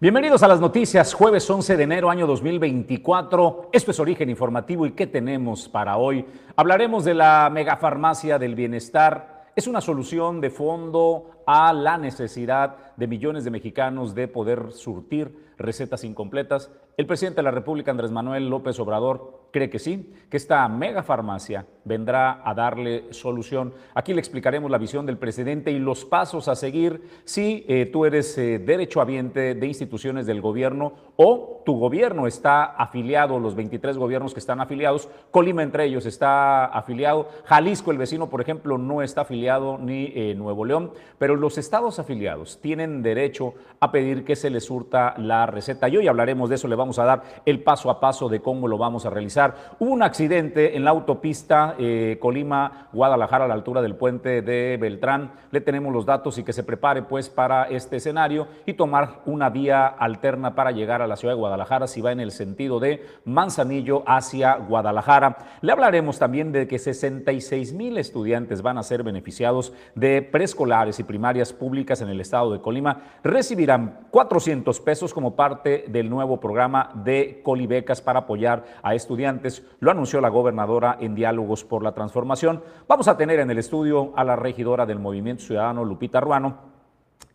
[0.00, 3.70] Bienvenidos a las noticias, jueves 11 de enero año 2024.
[3.72, 6.24] Esto es Origen Informativo y ¿qué tenemos para hoy?
[6.54, 9.46] Hablaremos de la megafarmacia del bienestar.
[9.56, 15.52] Es una solución de fondo a la necesidad de millones de mexicanos de poder surtir
[15.58, 16.70] recetas incompletas.
[16.96, 21.66] El presidente de la República, Andrés Manuel López Obrador, cree que sí, que esta megafarmacia
[21.88, 23.72] vendrá a darle solución.
[23.94, 28.04] Aquí le explicaremos la visión del presidente y los pasos a seguir si eh, tú
[28.04, 34.32] eres eh, derechohabiente de instituciones del gobierno o tu gobierno está afiliado, los 23 gobiernos
[34.32, 39.22] que están afiliados, Colima entre ellos está afiliado, Jalisco, el vecino, por ejemplo, no está
[39.22, 44.50] afiliado ni eh, Nuevo León, pero los estados afiliados tienen derecho a pedir que se
[44.50, 45.88] les surta la receta.
[45.88, 48.68] Y hoy hablaremos de eso, le vamos a dar el paso a paso de cómo
[48.68, 49.74] lo vamos a realizar.
[49.78, 55.32] Hubo un accidente en la autopista eh, Colima-Guadalajara a la altura del puente de Beltrán.
[55.50, 59.50] Le tenemos los datos y que se prepare pues para este escenario y tomar una
[59.50, 63.06] vía alterna para llegar a la ciudad de Guadalajara si va en el sentido de
[63.24, 65.38] Manzanillo hacia Guadalajara.
[65.60, 71.04] Le hablaremos también de que 66 mil estudiantes van a ser beneficiados de preescolares y
[71.04, 73.02] primarias públicas en el estado de Colima.
[73.22, 79.64] Recibirán 400 pesos como parte del nuevo programa de Colibecas para apoyar a estudiantes.
[79.80, 82.62] Lo anunció la gobernadora en Diálogos por la Transformación.
[82.88, 86.58] Vamos a tener en el estudio a la regidora del Movimiento Ciudadano, Lupita Ruano,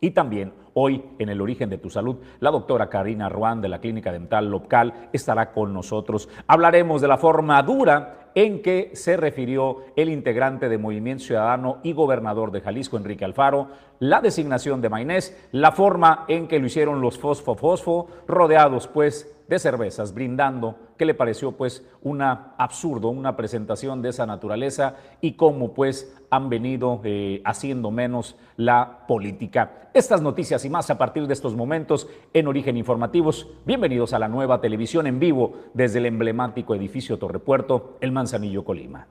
[0.02, 3.80] y también hoy en el origen de tu salud, la doctora Karina Ruán de la
[3.80, 6.30] Clínica Dental Local estará con nosotros.
[6.48, 11.94] Hablaremos de la forma dura en que se refirió el integrante de Movimiento Ciudadano y
[11.94, 13.68] gobernador de Jalisco, Enrique Alfaro,
[14.00, 19.60] la designación de Mainés, la forma en que lo hicieron los fosfo-fosfo, rodeados pues de
[19.60, 25.74] cervezas, brindando, que le pareció pues una absurdo, una presentación de esa naturaleza y cómo
[25.74, 29.90] pues han venido eh, haciendo menos la política.
[29.94, 33.48] Estas noticias y más a partir de estos momentos en Origen Informativos.
[33.66, 39.08] Bienvenidos a la nueva televisión en vivo desde el emblemático edificio Torrepuerto, el Manzanillo Colima.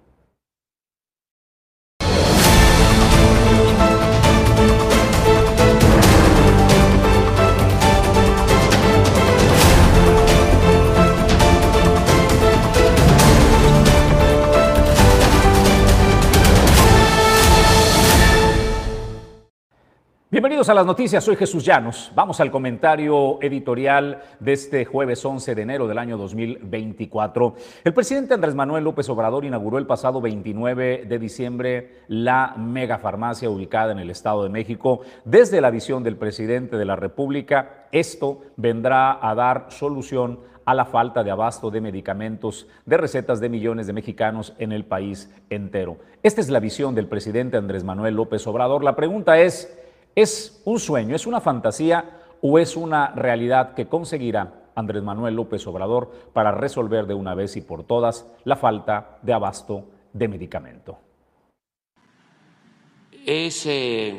[20.33, 22.11] Bienvenidos a las noticias, soy Jesús Llanos.
[22.15, 27.55] Vamos al comentario editorial de este jueves 11 de enero del año 2024.
[27.85, 33.93] El presidente Andrés Manuel López Obrador inauguró el pasado 29 de diciembre la megafarmacia ubicada
[33.93, 35.03] en el Estado de México.
[35.27, 40.87] Desde la visión del presidente de la República, esto vendrá a dar solución a la
[40.87, 45.99] falta de abasto de medicamentos de recetas de millones de mexicanos en el país entero.
[46.23, 48.83] Esta es la visión del presidente Andrés Manuel López Obrador.
[48.83, 49.79] La pregunta es,
[50.15, 55.67] ¿Es un sueño, es una fantasía o es una realidad que conseguirá Andrés Manuel López
[55.67, 60.99] Obrador para resolver de una vez y por todas la falta de abasto de medicamento?
[63.25, 64.15] Es eh,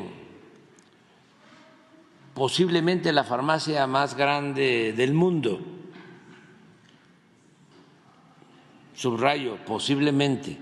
[2.32, 5.60] posiblemente la farmacia más grande del mundo.
[8.94, 10.58] Subrayo, posiblemente.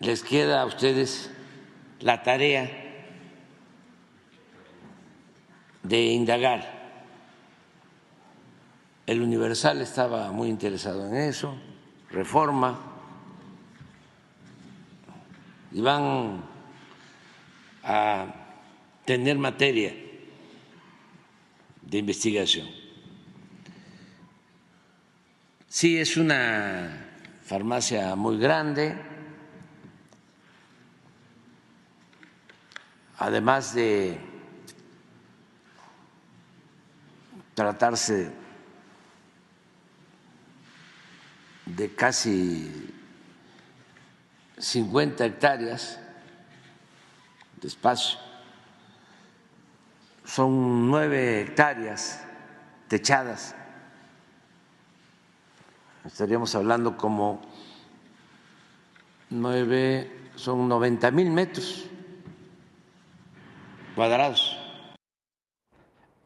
[0.00, 1.33] Les queda a ustedes
[2.04, 2.70] la tarea
[5.82, 6.84] de indagar.
[9.06, 11.56] El Universal estaba muy interesado en eso,
[12.10, 12.78] reforma,
[15.72, 16.44] y van
[17.82, 18.26] a
[19.06, 19.94] tener materia
[21.80, 22.68] de investigación.
[25.68, 27.06] Sí, es una
[27.42, 29.13] farmacia muy grande
[33.18, 34.18] además de
[37.54, 38.32] tratarse
[41.66, 42.92] de casi
[44.58, 45.98] 50 hectáreas
[47.60, 48.18] de espacio,
[50.24, 52.20] son nueve hectáreas
[52.88, 53.54] techadas,
[56.04, 57.40] estaríamos hablando como
[59.30, 61.88] nueve, son 90 mil metros
[63.94, 64.58] cuadrados.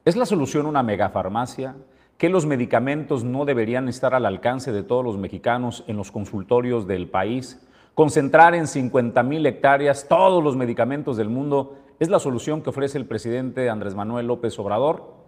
[0.05, 1.77] ¿Es la solución una megafarmacia?
[2.17, 6.87] ¿Que los medicamentos no deberían estar al alcance de todos los mexicanos en los consultorios
[6.87, 7.65] del país?
[7.95, 12.97] ¿Concentrar en 50 mil hectáreas todos los medicamentos del mundo es la solución que ofrece
[12.97, 15.19] el presidente Andrés Manuel López Obrador?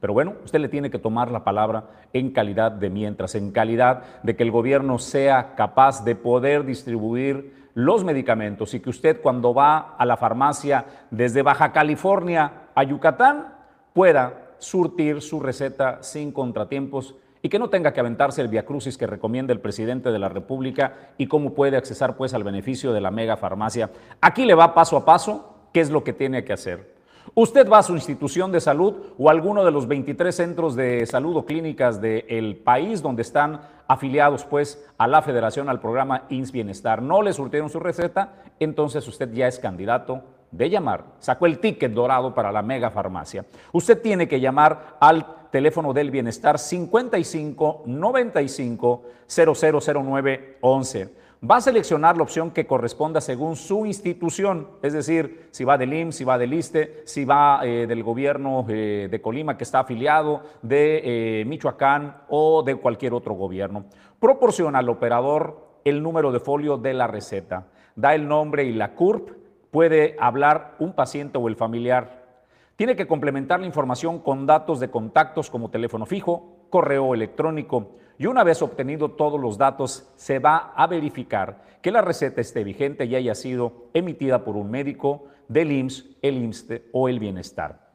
[0.00, 4.22] Pero bueno, usted le tiene que tomar la palabra en calidad de mientras, en calidad
[4.22, 9.54] de que el gobierno sea capaz de poder distribuir los medicamentos y que usted cuando
[9.54, 13.54] va a la farmacia desde Baja California a Yucatán
[13.92, 19.06] pueda surtir su receta sin contratiempos y que no tenga que aventarse el viacrucis que
[19.06, 23.12] recomienda el presidente de la República y cómo puede accesar pues al beneficio de la
[23.12, 23.92] mega farmacia.
[24.20, 26.97] Aquí le va paso a paso qué es lo que tiene que hacer.
[27.34, 31.06] Usted va a su institución de salud o a alguno de los 23 centros de
[31.06, 36.52] salud o clínicas del país donde están afiliados pues a la federación, al programa INS
[36.52, 37.02] Bienestar.
[37.02, 41.04] No le surtieron su receta, entonces usted ya es candidato de llamar.
[41.18, 43.44] Sacó el ticket dorado para la mega farmacia.
[43.72, 52.16] Usted tiene que llamar al teléfono del bienestar 55 95 0009 11 va a seleccionar
[52.16, 56.38] la opción que corresponda según su institución, es decir, si va del IMSS, si va
[56.38, 61.44] del ISTE, si va eh, del gobierno eh, de Colima que está afiliado, de eh,
[61.44, 63.84] Michoacán o de cualquier otro gobierno.
[64.18, 68.94] Proporciona al operador el número de folio de la receta, da el nombre y la
[68.94, 69.30] CURP,
[69.70, 72.26] puede hablar un paciente o el familiar.
[72.74, 78.26] Tiene que complementar la información con datos de contactos como teléfono fijo, correo electrónico, y
[78.26, 83.04] una vez obtenido todos los datos, se va a verificar que la receta esté vigente
[83.04, 87.88] y haya sido emitida por un médico del IMSS, el IMSS o el Bienestar.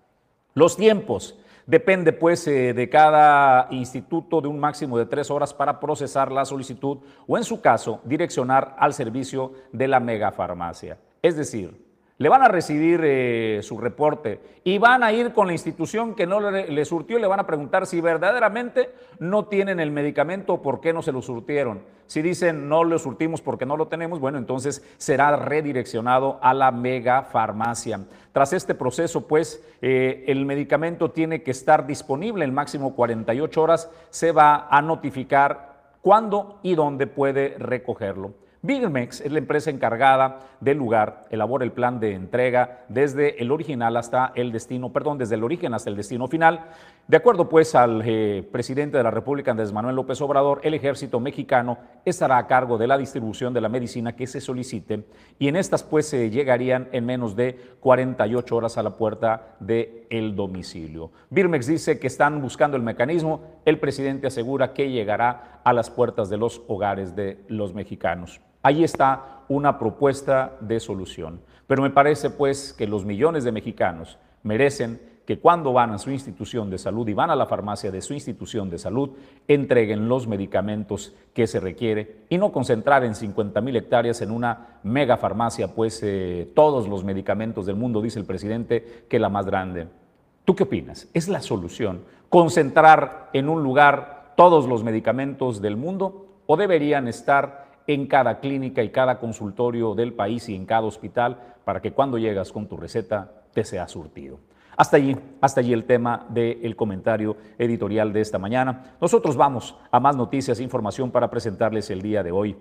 [0.53, 1.37] Los tiempos.
[1.65, 6.43] Depende pues eh, de cada instituto de un máximo de tres horas para procesar la
[6.43, 10.97] solicitud o en su caso direccionar al servicio de la megafarmacia.
[11.21, 11.82] Es decir,
[12.23, 16.25] le van a recibir eh, su reporte y van a ir con la institución que
[16.25, 20.61] no le, surtió y le van a preguntar si verdaderamente no tienen el medicamento o
[20.61, 21.81] por qué no se lo surtieron.
[22.07, 26.71] Si dicen no lo surtimos porque no lo tenemos, bueno, entonces será redireccionado a la
[26.71, 27.99] mega farmacia.
[28.31, 33.89] Tras este proceso, pues, eh, el medicamento tiene que estar disponible en máximo 48 horas.
[34.11, 38.31] Se va a notificar cuándo y dónde puede recogerlo.
[38.65, 43.97] Birmex es la empresa encargada del lugar, elabora el plan de entrega desde el original
[43.97, 46.61] hasta el destino, perdón, desde el origen hasta el destino final.
[47.05, 51.19] De acuerdo pues al eh, presidente de la República, Andrés Manuel López Obrador, el ejército
[51.19, 55.03] mexicano estará a cargo de la distribución de la medicina que se solicite
[55.39, 60.05] y en estas pues se llegarían en menos de 48 horas a la puerta del
[60.09, 61.11] el domicilio.
[61.31, 66.29] Birmex dice que están buscando el mecanismo, el presidente asegura que llegará a las puertas
[66.29, 68.39] de los hogares de los mexicanos.
[68.63, 71.41] Ahí está una propuesta de solución.
[71.67, 76.11] Pero me parece pues que los millones de mexicanos merecen que cuando van a su
[76.11, 79.11] institución de salud y van a la farmacia de su institución de salud,
[79.47, 84.79] entreguen los medicamentos que se requiere y no concentrar en 50 mil hectáreas en una
[84.83, 89.45] mega farmacia, pues eh, todos los medicamentos del mundo, dice el presidente, que la más
[89.45, 89.87] grande.
[90.43, 91.07] ¿Tú qué opinas?
[91.13, 97.62] ¿Es la solución concentrar en un lugar todos los medicamentos del mundo o deberían estar
[97.87, 102.17] en cada clínica y cada consultorio del país y en cada hospital para que cuando
[102.17, 104.39] llegas con tu receta te sea surtido.
[104.75, 108.95] Hasta allí, hasta allí el tema del comentario editorial de esta mañana.
[108.99, 112.55] Nosotros vamos a más noticias e información para presentarles el día de hoy.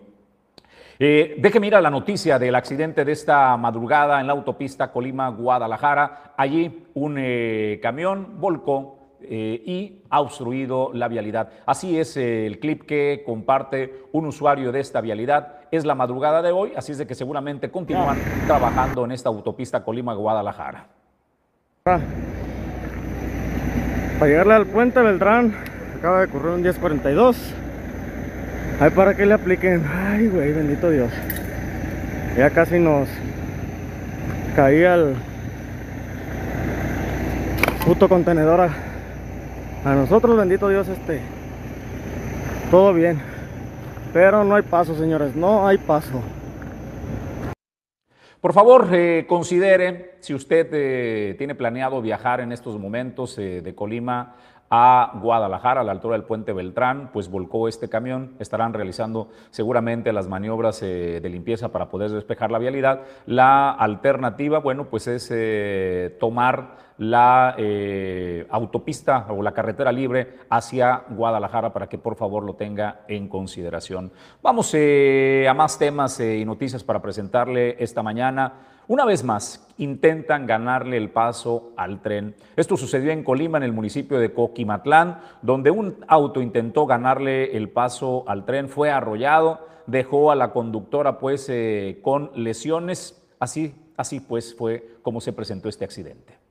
[0.99, 6.35] Eh, déjeme ir a la noticia del accidente de esta madrugada en la autopista Colima-Guadalajara.
[6.37, 11.51] Allí un eh, camión volcó eh, y ha obstruido la vialidad.
[11.67, 15.61] Así es el clip que comparte un usuario de esta vialidad.
[15.71, 19.85] Es la madrugada de hoy, así es de que seguramente continúan trabajando en esta autopista
[19.85, 20.87] Colima-Guadalajara.
[21.83, 22.01] Para
[24.27, 25.55] llegarle al puente Beltrán,
[25.99, 27.55] acaba de correr un 1042.
[28.81, 29.85] Ay, para que le apliquen.
[29.87, 31.11] Ay, güey, bendito Dios.
[32.37, 33.09] Ya casi nos
[34.55, 35.17] caía el
[37.85, 38.71] puto contenedor
[39.85, 41.21] a nosotros, bendito Dios, este,
[42.71, 43.21] todo bien.
[44.13, 46.21] Pero no hay paso, señores, no hay paso.
[48.43, 53.75] Por favor, eh, considere si usted eh, tiene planeado viajar en estos momentos eh, de
[53.75, 54.35] Colima
[54.69, 58.35] a Guadalajara, a la altura del puente Beltrán, pues volcó este camión.
[58.39, 63.03] Estarán realizando seguramente las maniobras de limpieza para poder despejar la vialidad.
[63.27, 71.73] La alternativa, bueno, pues es tomar la eh, autopista o la carretera libre hacia Guadalajara
[71.73, 74.13] para que por favor lo tenga en consideración.
[74.43, 78.53] Vamos a más temas y noticias para presentarle esta mañana.
[78.89, 82.35] Una vez más, intentan ganarle el paso al tren.
[82.57, 87.71] Esto sucedió en Colima, en el municipio de Coquimatlán, donde un auto intentó ganarle el
[87.71, 93.23] paso al tren, fue arrollado, dejó a la conductora pues eh, con lesiones.
[93.39, 96.42] Así, así pues fue como se presentó este accidente.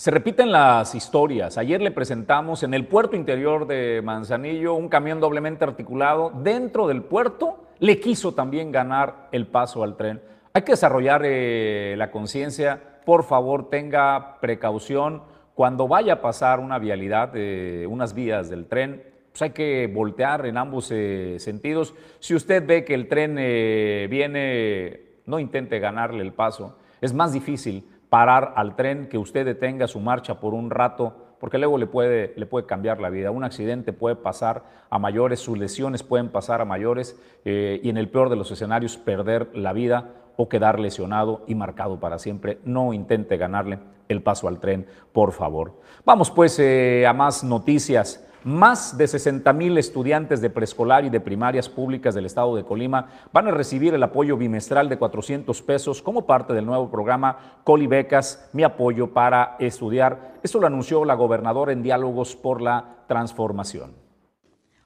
[0.00, 1.58] Se repiten las historias.
[1.58, 6.30] Ayer le presentamos en el puerto interior de Manzanillo un camión doblemente articulado.
[6.30, 10.22] Dentro del puerto le quiso también ganar el paso al tren.
[10.54, 13.00] Hay que desarrollar eh, la conciencia.
[13.04, 15.24] Por favor, tenga precaución.
[15.54, 19.02] Cuando vaya a pasar una vialidad, de unas vías del tren,
[19.38, 21.94] pues hay que voltear en ambos eh, sentidos.
[22.18, 26.76] Si usted ve que el tren eh, viene, no intente ganarle el paso.
[27.00, 31.56] Es más difícil parar al tren, que usted detenga su marcha por un rato, porque
[31.56, 33.30] luego le puede, le puede cambiar la vida.
[33.30, 37.96] Un accidente puede pasar a mayores, sus lesiones pueden pasar a mayores eh, y en
[37.96, 42.58] el peor de los escenarios perder la vida o quedar lesionado y marcado para siempre.
[42.64, 43.78] No intente ganarle
[44.08, 45.74] el paso al tren, por favor.
[46.04, 48.24] Vamos pues a más noticias.
[48.44, 53.08] Más de 60 mil estudiantes de preescolar y de primarias públicas del estado de Colima
[53.32, 58.48] van a recibir el apoyo bimestral de 400 pesos como parte del nuevo programa Colibecas,
[58.52, 60.38] mi apoyo para estudiar.
[60.44, 63.96] Esto lo anunció la gobernadora en diálogos por la transformación.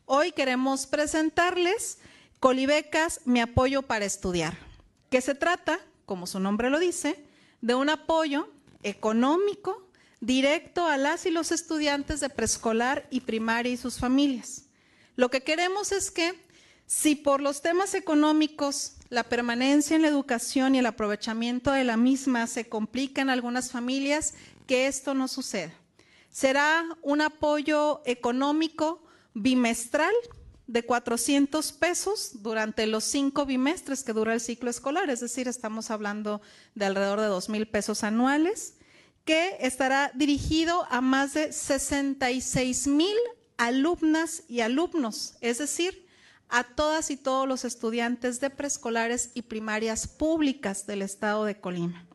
[0.07, 2.01] Hoy queremos presentarles
[2.41, 4.55] Colibecas, mi apoyo para estudiar,
[5.11, 7.23] que se trata, como su nombre lo dice,
[7.61, 8.49] de un apoyo
[8.83, 9.82] económico
[10.23, 14.67] directo a las y los estudiantes de preescolar y primaria y sus familias.
[15.17, 16.41] Lo que queremos es que
[16.87, 21.97] si por los temas económicos la permanencia en la educación y el aprovechamiento de la
[21.97, 24.35] misma se complica en algunas familias,
[24.69, 25.73] que esto no suceda.
[26.31, 29.03] Será un apoyo económico
[29.35, 30.15] bimestral
[30.69, 35.91] de 400 pesos durante los cinco bimestres que dura el ciclo escolar, es decir, estamos
[35.91, 36.41] hablando
[36.77, 38.75] de alrededor de dos mil pesos anuales
[39.25, 43.17] que estará dirigido a más de 66 mil
[43.57, 46.07] alumnas y alumnos, es decir,
[46.49, 52.07] a todas y todos los estudiantes de preescolares y primarias públicas del estado de Colima.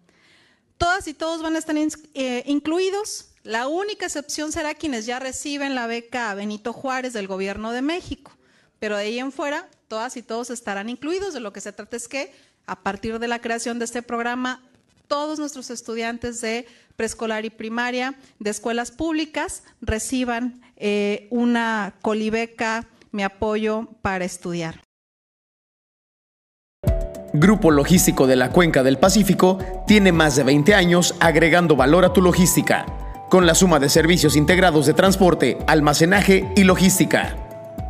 [0.77, 3.29] Todas y todos van a estar eh, incluidos.
[3.41, 8.31] La única excepción será quienes ya reciben la beca Benito Juárez del Gobierno de México.
[8.77, 11.33] Pero de ahí en fuera, todas y todos estarán incluidos.
[11.33, 12.31] De lo que se trata es que
[12.67, 14.61] a partir de la creación de este programa,
[15.07, 23.23] todos nuestros estudiantes de preescolar y primaria de escuelas públicas reciban eh, una colibeca, mi
[23.23, 24.81] apoyo para estudiar.
[27.33, 32.13] Grupo Logístico de la Cuenca del Pacífico tiene más de 20 años agregando valor a
[32.13, 32.85] tu logística,
[33.29, 37.35] con la suma de servicios integrados de transporte, almacenaje y logística.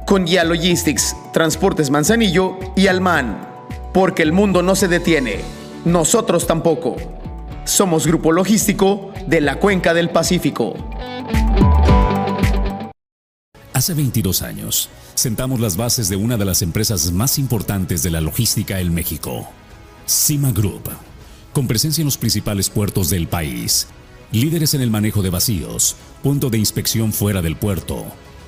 [0.05, 3.47] Con Ya Logistics, Transportes Manzanillo y Alman.
[3.93, 5.41] Porque el mundo no se detiene,
[5.87, 6.97] nosotros tampoco.
[7.63, 10.75] Somos Grupo Logístico de la Cuenca del Pacífico.
[13.73, 18.21] Hace 22 años, sentamos las bases de una de las empresas más importantes de la
[18.21, 19.47] logística en México,
[20.05, 20.89] Cima Group,
[21.53, 23.87] con presencia en los principales puertos del país,
[24.31, 28.05] líderes en el manejo de vacíos, punto de inspección fuera del puerto,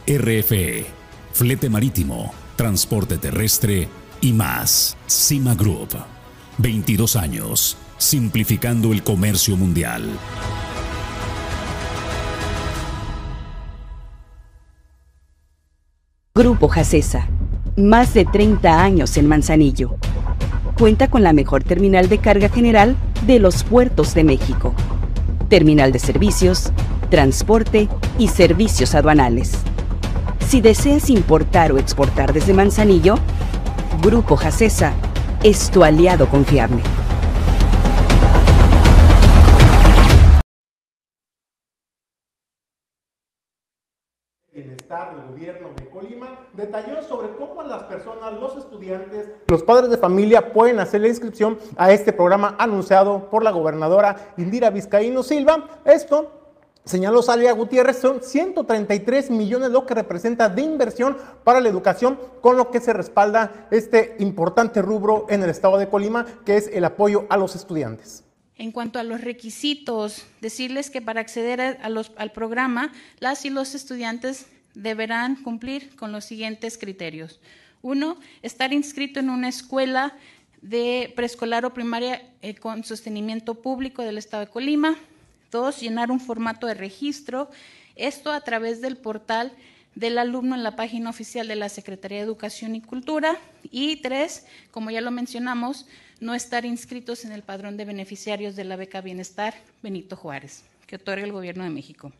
[0.08, 0.88] RFE,
[1.31, 3.88] flete marítimo, transporte terrestre
[4.19, 4.98] y más.
[5.05, 5.89] Cima Group,
[6.60, 10.04] 22 años simplificando el comercio mundial.
[16.36, 17.30] Grupo Jacesa,
[17.78, 19.96] más de 30 años en Manzanillo.
[20.78, 24.74] Cuenta con la mejor terminal de carga general de los puertos de México.
[25.48, 26.74] Terminal de servicios,
[27.10, 27.88] transporte
[28.18, 29.54] y servicios aduanales.
[30.46, 33.16] Si deseas importar o exportar desde Manzanillo,
[34.01, 34.94] Grupo Jacesa
[35.43, 36.81] es tu aliado confiable.
[44.51, 49.98] bienestar del gobierno de Colima detalló sobre cómo las personas, los estudiantes, los padres de
[49.98, 55.69] familia pueden hacer la inscripción a este programa anunciado por la gobernadora Indira Vizcaíno Silva.
[55.86, 56.38] Esto
[56.89, 62.58] Señaló Salia Gutiérrez, son 133 millones lo que representa de inversión para la educación, con
[62.58, 66.84] lo que se respalda este importante rubro en el estado de Colima, que es el
[66.84, 68.24] apoyo a los estudiantes.
[68.55, 74.48] En cuanto a los requisitos, decirles que para acceder al programa, las y los estudiantes
[74.74, 77.39] deberán cumplir con los siguientes criterios.
[77.84, 80.17] Uno, estar inscrito en una escuela
[80.63, 84.98] de preescolar o primaria eh, con sostenimiento público del Estado de Colima.
[85.51, 87.50] Dos, llenar un formato de registro,
[87.96, 89.51] esto a través del portal
[89.96, 93.38] del alumno en la página oficial de la Secretaría de Educación y Cultura.
[93.63, 95.88] Y tres, como ya lo mencionamos,
[96.20, 100.98] no estar inscritos en el padrón de beneficiarios de la beca Bienestar Benito Juárez, que
[100.98, 102.12] otorga el Gobierno de México.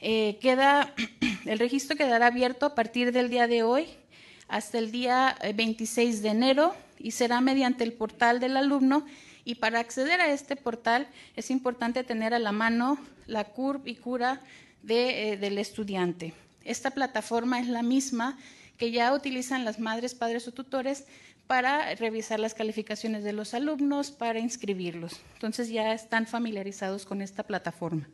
[0.00, 0.94] Eh, queda,
[1.46, 3.86] el registro quedará abierto a partir del día de hoy
[4.46, 9.04] hasta el día 26 eh, de enero y será mediante el portal del alumno
[9.48, 13.94] Y para acceder a este portal es importante tener a la mano la CURP y
[13.94, 14.42] cura
[14.82, 16.34] de, eh, del estudiante.
[16.64, 18.38] Esta plataforma es la misma
[18.76, 21.06] que ya utilizan las madres, padres o tutores
[21.46, 25.18] para revisar las calificaciones de los alumnos, para inscribirlos.
[25.32, 28.06] Entonces ya están familiarizados con esta plataforma.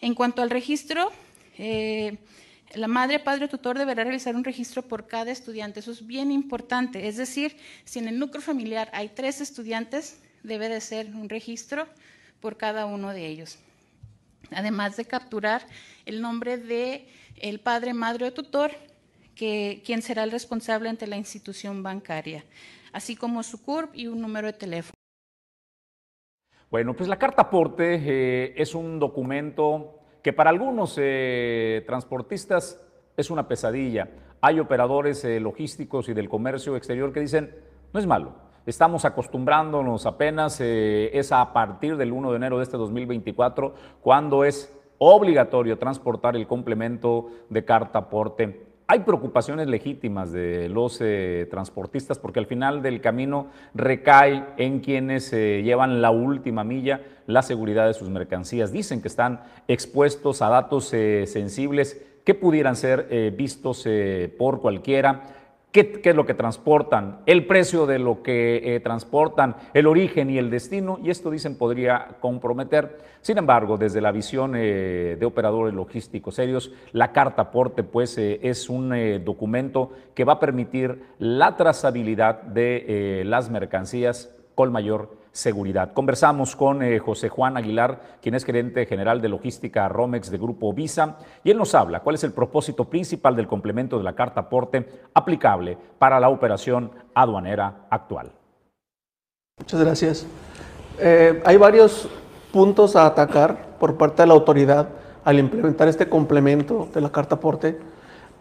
[0.00, 1.10] En cuanto al registro,
[1.58, 2.18] eh,
[2.74, 5.80] la madre, padre o tutor deberá realizar un registro por cada estudiante.
[5.80, 7.08] Eso es bien importante.
[7.08, 11.86] Es decir, si en el núcleo familiar hay tres estudiantes, debe de ser un registro
[12.40, 13.58] por cada uno de ellos.
[14.50, 15.66] Además de capturar
[16.04, 18.72] el nombre de el padre, madre o tutor,
[19.34, 22.44] que, quien será el responsable ante la institución bancaria,
[22.92, 24.92] así como su CURP y un número de teléfono.
[26.70, 32.80] Bueno, pues la carta aporte eh, es un documento que para algunos eh, transportistas
[33.16, 34.08] es una pesadilla.
[34.40, 37.54] Hay operadores eh, logísticos y del comercio exterior que dicen,
[37.92, 38.34] no es malo,
[38.66, 44.44] estamos acostumbrándonos apenas, eh, es a partir del 1 de enero de este 2024 cuando
[44.44, 52.18] es obligatorio transportar el complemento de carta aporte hay preocupaciones legítimas de los eh, transportistas
[52.18, 57.86] porque al final del camino recae en quienes eh, llevan la última milla la seguridad
[57.86, 58.70] de sus mercancías.
[58.70, 63.88] Dicen que están expuestos a datos eh, sensibles que pudieran ser vistos
[64.38, 65.41] por cualquiera
[65.72, 67.20] ¿Qué, es lo que transportan?
[67.24, 71.56] El precio de lo que eh, transportan, el origen y el destino, y esto dicen
[71.56, 72.98] podría comprometer.
[73.22, 78.38] Sin embargo, desde la visión eh, de operadores logísticos serios, la carta aporte pues eh,
[78.42, 78.92] es un
[79.24, 85.92] documento que va a permitir la trazabilidad de las mercancías con mayor seguridad.
[85.92, 90.72] Conversamos con eh, José Juan Aguilar, quien es gerente general de logística Romex de Grupo
[90.72, 94.42] Visa, y él nos habla cuál es el propósito principal del complemento de la carta
[94.42, 98.30] aporte aplicable para la operación aduanera actual.
[99.58, 100.26] Muchas gracias.
[100.98, 102.08] Eh, hay varios
[102.52, 104.88] puntos a atacar por parte de la autoridad
[105.24, 107.78] al implementar este complemento de la carta aporte.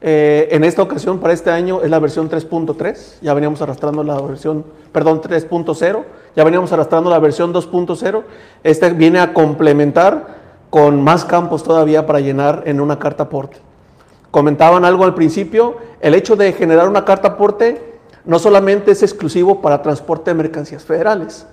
[0.03, 3.19] Eh, en esta ocasión, para este año, es la versión 3.3.
[3.21, 6.03] Ya veníamos arrastrando la versión, perdón, 3.0.
[6.35, 8.23] Ya veníamos arrastrando la versión 2.0.
[8.63, 13.57] Este viene a complementar con más campos todavía para llenar en una carta aporte.
[14.31, 19.61] Comentaban algo al principio, el hecho de generar una carta aporte no solamente es exclusivo
[19.61, 21.45] para transporte de mercancías federales.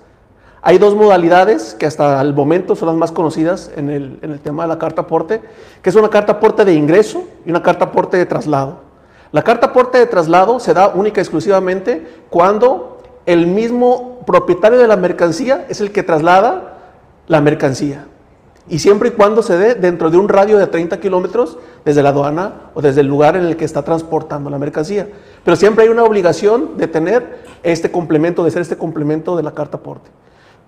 [0.61, 4.39] Hay dos modalidades que hasta el momento son las más conocidas en el, en el
[4.39, 5.41] tema de la carta aporte,
[5.81, 8.89] que es una carta aporte de ingreso y una carta aporte de traslado.
[9.31, 14.87] La carta aporte de traslado se da única y exclusivamente cuando el mismo propietario de
[14.87, 16.77] la mercancía es el que traslada
[17.27, 18.05] la mercancía.
[18.67, 22.09] Y siempre y cuando se dé dentro de un radio de 30 kilómetros desde la
[22.09, 25.07] aduana o desde el lugar en el que está transportando la mercancía.
[25.43, 29.51] Pero siempre hay una obligación de tener este complemento, de ser este complemento de la
[29.53, 30.09] carta aporte.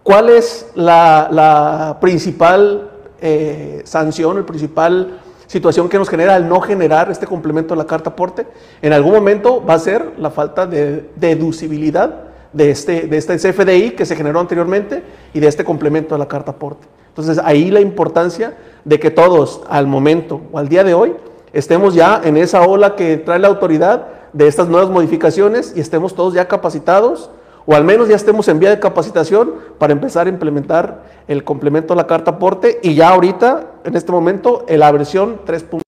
[0.03, 2.89] ¿Cuál es la, principal
[3.21, 7.85] eh, sanción, la principal situación que nos genera el no generar este complemento de la
[7.85, 8.47] carta aporte?
[8.81, 12.15] En algún momento va a ser la falta de deducibilidad
[12.51, 16.27] de este, de este CFDI que se generó anteriormente y de este complemento de la
[16.27, 16.87] carta aporte.
[17.09, 21.13] Entonces ahí la importancia de que todos al momento o al día de hoy
[21.53, 26.15] estemos ya en esa ola que trae la autoridad de estas nuevas modificaciones y estemos
[26.15, 27.29] todos ya capacitados
[27.65, 31.93] o al menos ya estemos en vía de capacitación para empezar a implementar el complemento
[31.93, 35.81] a la carta aporte y ya ahorita, en este momento, en la versión 3.0.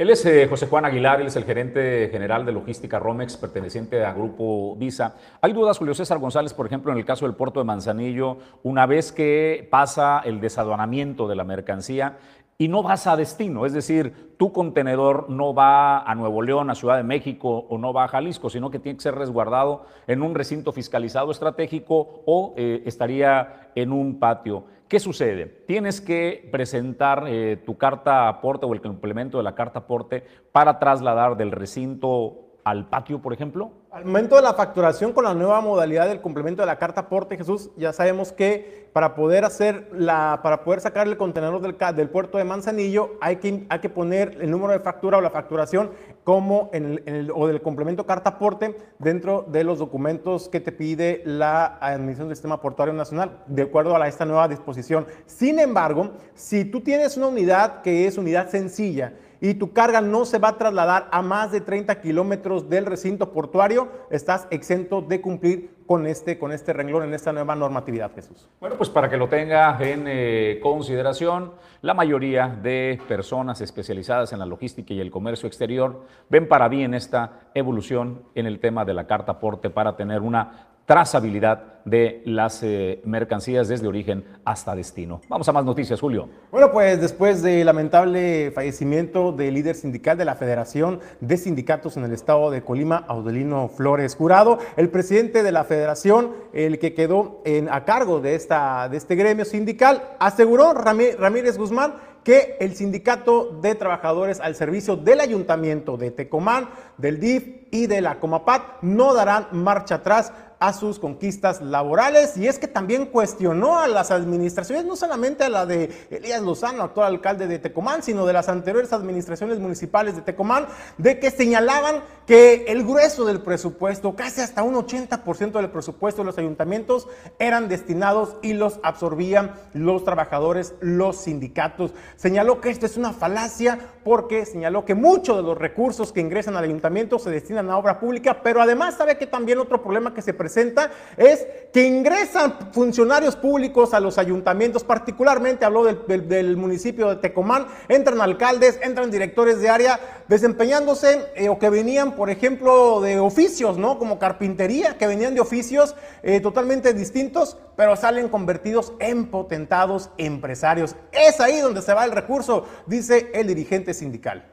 [0.00, 4.02] Él es eh, José Juan Aguilar, él es el gerente general de logística Romex, perteneciente
[4.02, 5.14] a Grupo Visa.
[5.42, 8.86] Hay dudas, Julio César González, por ejemplo, en el caso del puerto de Manzanillo, una
[8.86, 12.16] vez que pasa el desaduanamiento de la mercancía,
[12.60, 16.74] y no vas a destino, es decir, tu contenedor no va a Nuevo León, a
[16.74, 20.20] Ciudad de México o no va a Jalisco, sino que tiene que ser resguardado en
[20.20, 24.64] un recinto fiscalizado estratégico o eh, estaría en un patio.
[24.88, 25.46] ¿Qué sucede?
[25.46, 30.78] Tienes que presentar eh, tu carta aporte o el complemento de la carta aporte para
[30.78, 33.72] trasladar del recinto al patio, por ejemplo?
[33.90, 37.36] Al momento de la facturación con la nueva modalidad del complemento de la carta aporte,
[37.36, 42.08] Jesús, ya sabemos que para poder hacer la, para poder sacar el contenedor del, del
[42.08, 45.90] puerto de Manzanillo, hay que, hay que poner el número de factura o la facturación
[46.24, 51.22] como en el, o del complemento carta aporte dentro de los documentos que te pide
[51.24, 55.06] la Administración del Sistema Portuario Nacional, de acuerdo a esta nueva disposición.
[55.26, 60.24] Sin embargo, si tú tienes una unidad que es unidad sencilla, y tu carga no
[60.24, 65.20] se va a trasladar a más de 30 kilómetros del recinto portuario, estás exento de
[65.20, 68.48] cumplir con este, con este renglón en esta nueva normatividad, Jesús.
[68.60, 74.38] Bueno, pues para que lo tenga en eh, consideración, la mayoría de personas especializadas en
[74.38, 78.94] la logística y el comercio exterior ven para bien esta evolución en el tema de
[78.94, 85.20] la carta aporte para tener una trazabilidad de las eh, mercancías desde origen hasta destino.
[85.28, 86.28] Vamos a más noticias, Julio.
[86.50, 92.02] Bueno, pues después del lamentable fallecimiento del líder sindical de la Federación de Sindicatos en
[92.02, 97.40] el estado de Colima, Audelino Flores Jurado, el presidente de la federación, el que quedó
[97.70, 103.74] a cargo de, esta, de este gremio sindical, aseguró Ramírez Guzmán que el sindicato de
[103.74, 109.46] trabajadores al servicio del ayuntamiento de Tecomán, del DIF y de la Comapat no darán
[109.52, 114.94] marcha atrás a sus conquistas laborales y es que también cuestionó a las administraciones, no
[114.94, 119.58] solamente a la de Elías Lozano, actual alcalde de Tecomán, sino de las anteriores administraciones
[119.58, 120.66] municipales de Tecomán,
[120.98, 126.26] de que señalaban que el grueso del presupuesto, casi hasta un 80% del presupuesto de
[126.26, 131.92] los ayuntamientos, eran destinados y los absorbían los trabajadores, los sindicatos.
[132.16, 136.56] Señaló que esto es una falacia porque señaló que muchos de los recursos que ingresan
[136.56, 140.20] al ayuntamiento se destinan a obra pública, pero además sabe que también otro problema que
[140.20, 147.16] se presenta es que ingresan funcionarios públicos a los ayuntamientos, particularmente habló del, municipio de
[147.16, 153.20] Tecomán, entran alcaldes, entran directores de área desempeñándose eh, o que venían, por ejemplo, de
[153.20, 153.98] oficios, ¿no?
[153.98, 160.96] Como carpintería, que venían de oficios eh, totalmente distintos, pero salen convertidos en potentados empresarios.
[161.12, 164.44] Es ahí donde se va el recurso, dice el dirigente sindical.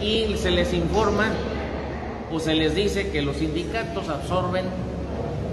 [0.00, 1.30] Y se les informa
[2.32, 4.64] o se les dice que los sindicatos absorben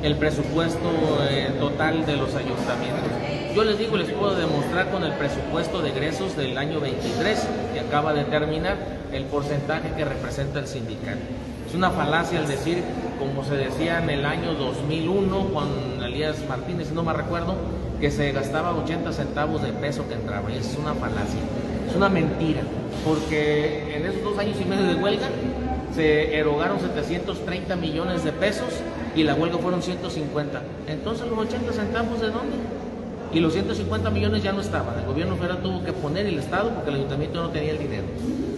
[0.04, 0.90] el presupuesto
[1.30, 3.12] eh, total de los ayuntamientos.
[3.56, 7.80] Yo les digo, les puedo demostrar con el presupuesto de egresos del año 23 que
[7.80, 8.78] acaba de terminar
[9.12, 11.20] el porcentaje que representa el sindicato.
[11.68, 12.84] Es una falacia el decir,
[13.20, 17.56] como se decía en el año 2001 con Elías Martínez, no me recuerdo,
[18.00, 20.50] que se gastaba 80 centavos de peso que entraba.
[20.52, 21.40] Y es una falacia,
[21.88, 22.62] es una mentira,
[23.06, 25.28] porque en esos dos años y medio de huelga
[25.94, 28.82] se erogaron 730 millones de pesos
[29.16, 30.62] y la huelga fueron 150.
[30.88, 32.58] Entonces los 80 centavos de dónde?
[33.34, 35.00] Y los 150 millones ya no estaban.
[35.00, 38.04] El gobierno federal tuvo que poner el Estado porque el ayuntamiento no tenía el dinero.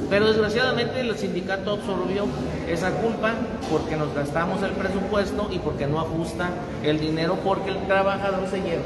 [0.10, 2.26] Pero desgraciadamente el sindicato absorbió
[2.68, 3.34] esa culpa
[3.72, 6.50] porque nos gastamos el presupuesto y porque no ajusta
[6.84, 8.84] el dinero porque el trabajador se lleva,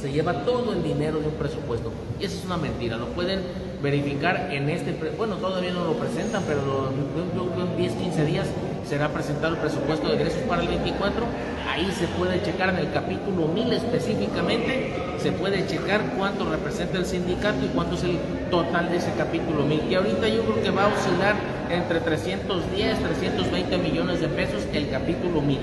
[0.00, 1.92] se lleva todo el dinero de un presupuesto.
[2.20, 2.96] Y eso es una mentira.
[2.96, 3.40] Lo pueden
[3.82, 8.46] verificar en este, bueno, todavía no lo presentan, pero en 10, 15 días
[8.88, 11.24] será presentado el presupuesto de ingresos para el 24.
[11.68, 17.04] Ahí se puede checar en el capítulo 1000 específicamente, se puede checar cuánto representa el
[17.04, 18.18] sindicato y cuánto es el
[18.50, 19.82] total de ese capítulo 1000.
[19.90, 21.36] Y ahorita yo creo que va a oscilar
[21.70, 25.58] entre 310, 320 millones de pesos el capítulo 1000.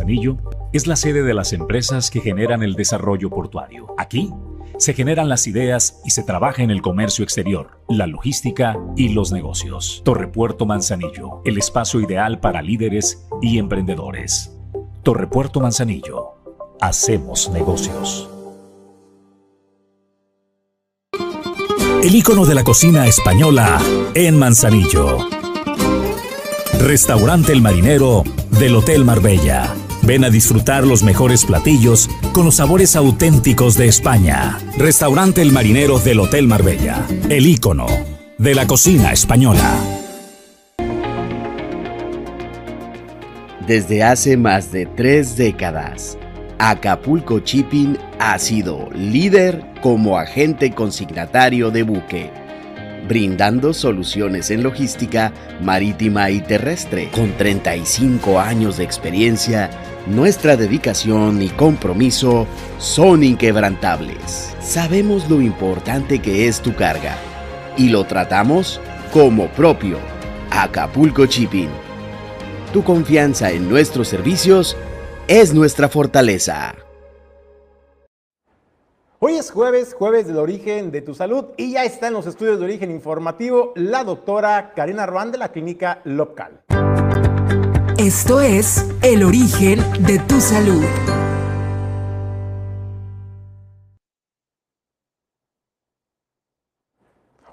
[0.00, 0.38] Anillo
[0.72, 3.88] es la sede de las empresas que generan el desarrollo portuario.
[3.98, 4.32] Aquí
[4.78, 9.32] se generan las ideas y se trabaja en el comercio exterior, la logística y los
[9.32, 10.02] negocios.
[10.04, 14.56] Torrepuerto Manzanillo, el espacio ideal para líderes y emprendedores.
[15.02, 16.34] Torrepuerto Manzanillo,
[16.80, 18.30] hacemos negocios.
[22.02, 23.80] El icono de la cocina española
[24.14, 25.18] en Manzanillo.
[26.78, 29.74] Restaurante El Marinero del Hotel Marbella
[30.08, 34.58] Ven a disfrutar los mejores platillos con los sabores auténticos de España.
[34.78, 37.86] Restaurante El Marinero del Hotel Marbella, el ícono
[38.38, 39.70] de la cocina española.
[43.66, 46.16] Desde hace más de tres décadas,
[46.58, 52.47] Acapulco Shipping ha sido líder como agente consignatario de buque
[53.08, 57.10] brindando soluciones en logística marítima y terrestre.
[57.10, 59.70] Con 35 años de experiencia,
[60.06, 62.46] nuestra dedicación y compromiso
[62.78, 64.54] son inquebrantables.
[64.60, 67.16] Sabemos lo importante que es tu carga
[67.76, 68.80] y lo tratamos
[69.12, 69.98] como propio.
[70.50, 71.70] Acapulco Shipping.
[72.72, 74.76] Tu confianza en nuestros servicios
[75.26, 76.87] es nuestra fortaleza.
[79.20, 82.60] Hoy es jueves, jueves del origen de tu salud y ya está en los estudios
[82.60, 86.60] de origen informativo la doctora Karina Ruán de la clínica local.
[87.98, 90.84] Esto es El origen de tu salud.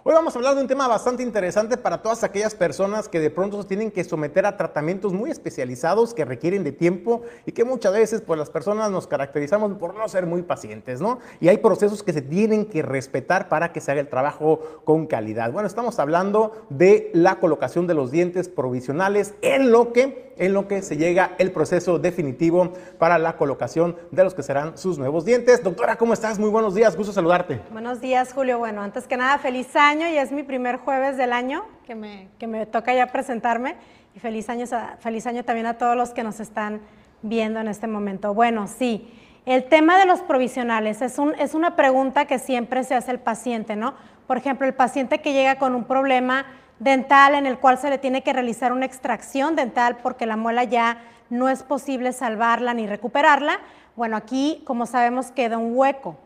[0.07, 3.31] Hoy vamos a hablar de un tema bastante interesante para todas aquellas personas que de
[3.31, 7.63] pronto se tienen que someter a tratamientos muy especializados que requieren de tiempo y que
[7.63, 11.17] muchas veces pues las personas nos caracterizamos por no ser muy pacientes, ¿no?
[11.39, 15.07] Y hay procesos que se tienen que respetar para que se haga el trabajo con
[15.07, 15.51] calidad.
[15.51, 20.67] Bueno, estamos hablando de la colocación de los dientes provisionales en lo que en lo
[20.67, 25.23] que se llega el proceso definitivo para la colocación de los que serán sus nuevos
[25.23, 25.63] dientes.
[25.63, 26.39] Doctora, ¿cómo estás?
[26.39, 27.61] Muy buenos días, gusto saludarte.
[27.71, 28.59] Buenos días, Julio.
[28.59, 32.27] Bueno, antes que nada, feliz año y es mi primer jueves del año que me,
[32.37, 33.75] que me toca ya presentarme.
[34.13, 34.65] Y feliz año,
[34.99, 36.81] feliz año también a todos los que nos están
[37.21, 38.33] viendo en este momento.
[38.33, 39.09] Bueno, sí,
[39.45, 43.19] el tema de los provisionales es, un, es una pregunta que siempre se hace el
[43.19, 43.93] paciente, ¿no?
[44.27, 46.45] Por ejemplo, el paciente que llega con un problema
[46.79, 50.65] dental en el cual se le tiene que realizar una extracción dental porque la muela
[50.65, 50.97] ya
[51.29, 53.59] no es posible salvarla ni recuperarla.
[53.95, 56.17] Bueno, aquí, como sabemos, queda un hueco.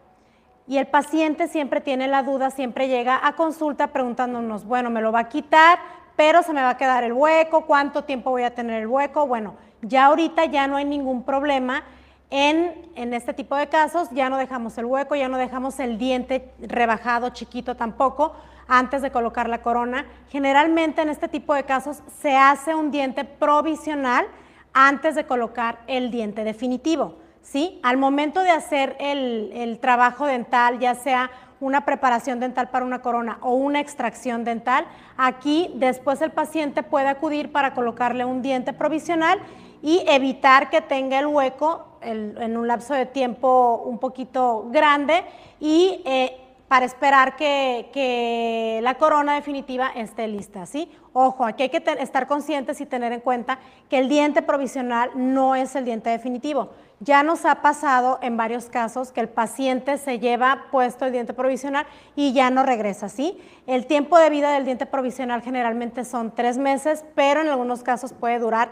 [0.69, 5.11] Y el paciente siempre tiene la duda, siempre llega a consulta preguntándonos, bueno, me lo
[5.11, 5.79] va a quitar,
[6.15, 9.25] pero se me va a quedar el hueco, ¿cuánto tiempo voy a tener el hueco?
[9.25, 11.81] Bueno, ya ahorita ya no hay ningún problema.
[12.29, 15.97] En, en, este tipo de casos ya no dejamos el hueco, ya no dejamos el
[15.97, 18.35] diente rebajado, chiquito tampoco,
[18.67, 20.05] antes de colocar la corona.
[20.29, 24.27] Generalmente en este tipo de casos se hace un diente provisional
[24.71, 27.15] antes de colocar el diente definitivo.
[27.41, 27.79] ¿Sí?
[27.83, 33.01] Al momento de hacer el, el trabajo dental, ya sea una preparación dental para una
[33.01, 34.85] corona o una extracción dental,
[35.17, 39.39] aquí después el paciente puede acudir para colocarle un diente provisional
[39.81, 45.23] y evitar que tenga el hueco en un lapso de tiempo un poquito grande
[45.59, 46.37] y eh,
[46.69, 50.91] para esperar que, que, la corona definitiva esté lista, ¿sí?
[51.13, 53.57] Ojo, aquí hay que estar conscientes y tener en cuenta
[53.89, 56.69] que el diente provisional no es el diente definitivo.
[57.01, 61.33] Ya nos ha pasado en varios casos que el paciente se lleva puesto el diente
[61.33, 63.41] provisional y ya no regresa, ¿sí?
[63.67, 68.11] El tiempo de vida del diente provisional generalmente son tres meses, pero en algunos casos
[68.11, 68.71] puede durar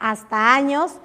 [0.00, 0.98] hasta años,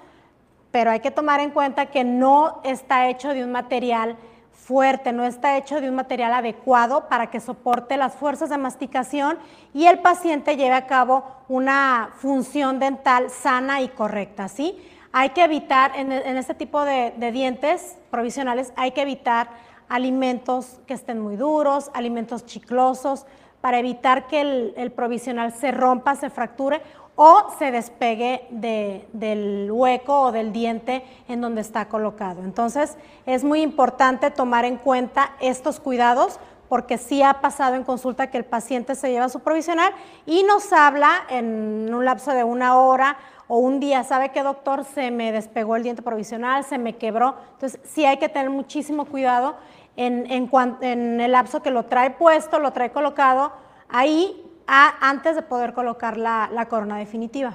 [0.71, 4.17] pero hay que tomar en cuenta que no está hecho de un material
[4.51, 9.37] fuerte, no está hecho de un material adecuado para que soporte las fuerzas de masticación
[9.75, 14.79] y el paciente lleve a cabo una función dental sana y correcta, ¿sí?
[15.15, 19.47] Hay que evitar, en, este tipo de, dientes provisionales, hay que evitar
[19.87, 23.27] alimentos que estén muy duros, alimentos chiclosos,
[23.61, 26.81] para evitar que el, provisional se rompa, se fracture
[27.15, 32.43] o se despegue del hueco o del diente en donde está colocado.
[32.43, 32.97] Entonces,
[33.27, 38.37] es muy importante tomar en cuenta estos cuidados porque sí ha pasado en consulta que
[38.39, 39.93] el paciente se lleva su provisional
[40.25, 43.15] y nos habla en un lapso de una hora
[43.47, 44.83] o un día, ¿sabe qué doctor?
[44.85, 47.35] Se me despegó el diente provisional, se me quebró.
[47.53, 49.55] Entonces, sí hay que tener muchísimo cuidado
[49.95, 53.51] en, en el lapso que lo trae puesto, lo trae colocado
[53.89, 57.53] ahí antes de poder colocar la, corona definitiva.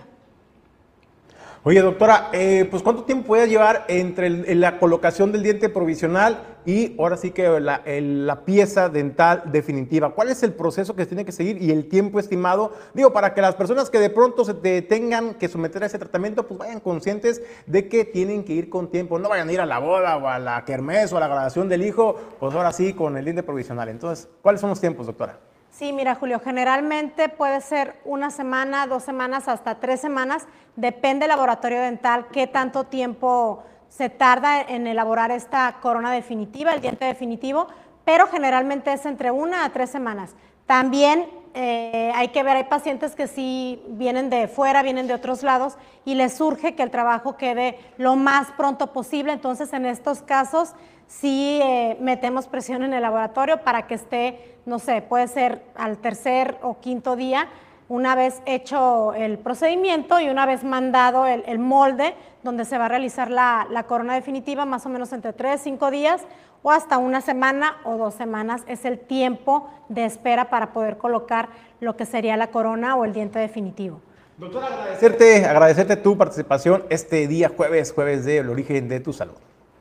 [1.64, 6.94] Oye, doctora, eh, pues ¿cuánto tiempo puede llevar entre la colocación del diente provisional y
[7.00, 10.14] ahora sí que la, pieza dental definitiva?
[10.14, 12.72] ¿Cuál es el proceso que se tiene que seguir y el tiempo estimado?
[12.94, 16.46] Digo, para que las personas que de pronto se tengan que someter a ese tratamiento,
[16.46, 19.18] pues vayan conscientes de que tienen que ir con tiempo.
[19.18, 21.68] No vayan a ir a la boda o a la kermés o a la graduación
[21.68, 23.88] del hijo, pues ahora sí con el diente provisional.
[23.88, 25.40] Entonces, ¿cuáles son los tiempos, doctora?
[25.78, 31.28] Sí, mira Julio, generalmente puede ser una semana, dos semanas, hasta tres semanas, depende del
[31.28, 37.68] laboratorio dental, qué tanto tiempo se tarda en elaborar esta corona definitiva, el diente definitivo,
[38.04, 40.34] pero generalmente es entre una a tres semanas.
[40.66, 45.42] También eh, hay que ver, hay pacientes que sí vienen de fuera, vienen de otros
[45.42, 50.22] lados y les surge que el trabajo quede lo más pronto posible, entonces en estos
[50.22, 50.74] casos
[51.08, 55.98] sí eh, metemos presión en el laboratorio para que esté, no sé, puede ser al
[55.98, 57.48] tercer o quinto día,
[57.88, 62.88] una vez hecho el procedimiento y una vez mandado el, molde donde se va a
[62.88, 66.24] realizar la, corona definitiva, más o menos entre tres, cinco días
[66.62, 71.48] o hasta una semana o dos semanas es el tiempo de espera para poder colocar
[71.80, 74.00] lo que sería la corona o el diente definitivo.
[74.36, 79.34] Doctora, agradecerte, agradecerte tu participación este día jueves, jueves del origen de tu salud.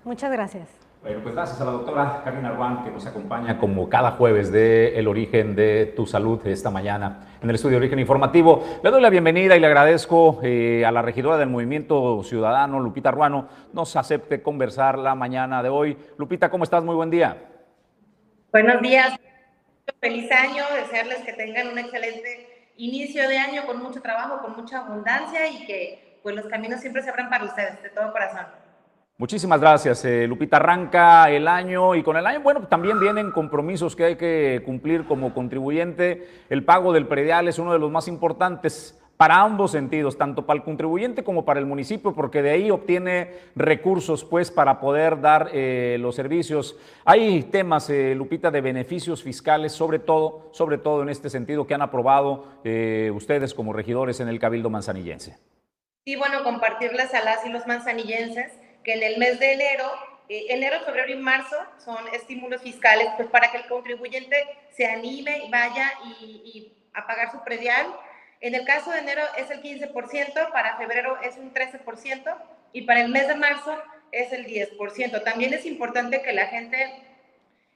[0.04, 0.87] Muchas gracias.
[1.02, 4.98] Bueno, pues gracias a la doctora Karina Arban que nos acompaña como cada jueves de
[4.98, 8.64] El Origen de tu Salud esta mañana en el estudio Origen Informativo.
[8.84, 13.12] Le doy la bienvenida y le agradezco eh, a la regidora del Movimiento Ciudadano, Lupita
[13.12, 15.98] Ruano, nos acepte conversar la mañana de hoy.
[16.18, 16.84] Lupita, ¿cómo estás?
[16.84, 17.38] Muy buen día.
[18.52, 19.16] Buenos días,
[20.02, 24.80] feliz año, desearles que tengan un excelente inicio de año con mucho trabajo, con mucha
[24.80, 28.48] abundancia y que pues los caminos siempre se abran para ustedes, de todo corazón.
[29.20, 30.58] Muchísimas gracias, eh, Lupita.
[30.58, 35.06] Arranca el año y con el año, bueno, también vienen compromisos que hay que cumplir
[35.06, 36.28] como contribuyente.
[36.52, 40.60] El pago del predial es uno de los más importantes para ambos sentidos, tanto para
[40.60, 45.50] el contribuyente como para el municipio, porque de ahí obtiene recursos pues para poder dar
[45.52, 46.78] eh, los servicios.
[47.04, 51.74] Hay temas, eh, Lupita, de beneficios fiscales, sobre todo, sobre todo en este sentido, que
[51.74, 52.46] han aprobado
[53.16, 55.40] ustedes como regidores en el Cabildo Manzanillense.
[56.06, 58.52] Sí, bueno, compartirles a las y los manzanillenses
[58.88, 59.92] que en el mes de enero,
[60.30, 64.38] eh, enero, febrero y marzo son estímulos fiscales, pues para que el contribuyente
[64.78, 67.86] se anime y vaya y, a pagar su predial.
[68.40, 72.34] En el caso de enero es el 15%, para febrero es un 13%
[72.72, 73.78] y para el mes de marzo
[74.14, 75.22] es el 10%.
[75.22, 76.82] También es importante que la gente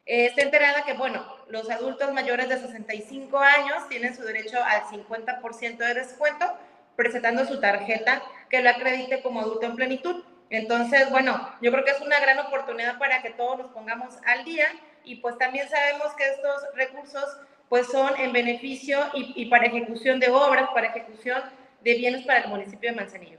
[0.06, 4.84] eh, esté enterada que, bueno, los adultos mayores de 65 años tienen su derecho al
[4.84, 6.58] 50% de descuento
[6.96, 10.24] presentando su tarjeta que lo acredite como adulto en plenitud.
[10.52, 14.44] Entonces, bueno, yo creo que es una gran oportunidad para que todos nos pongamos al
[14.44, 14.66] día
[15.06, 17.24] y pues también sabemos que estos recursos
[17.70, 21.42] pues son en beneficio y, para ejecución de obras, para ejecución
[21.82, 23.38] de bienes para el municipio de Manzanillo.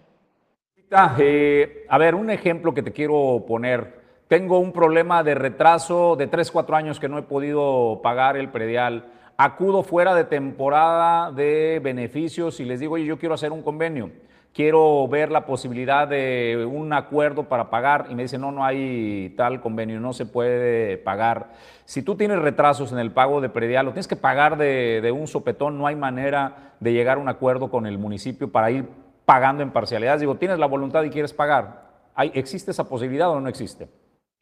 [1.18, 4.00] Eh, a ver, un ejemplo que te quiero poner.
[4.26, 8.48] Tengo un problema de retraso de 3, 4 años que no he podido pagar el
[8.48, 9.04] predial.
[9.36, 14.10] Acudo fuera de temporada de beneficios y les digo, oye, yo quiero hacer un convenio
[14.52, 19.34] quiero ver la posibilidad de un acuerdo para pagar y me dice, no, no hay
[19.36, 21.50] tal convenio, no se puede pagar.
[21.84, 25.26] Si tú tienes retrasos en el pago de predial, lo tienes que pagar de, un
[25.26, 28.86] sopetón, no hay manera de llegar a un acuerdo con el municipio para ir
[29.24, 30.20] pagando en parcialidades.
[30.20, 31.90] Digo, tienes la voluntad y quieres pagar.
[32.14, 33.88] ¿Hay, ¿Existe esa posibilidad o no existe?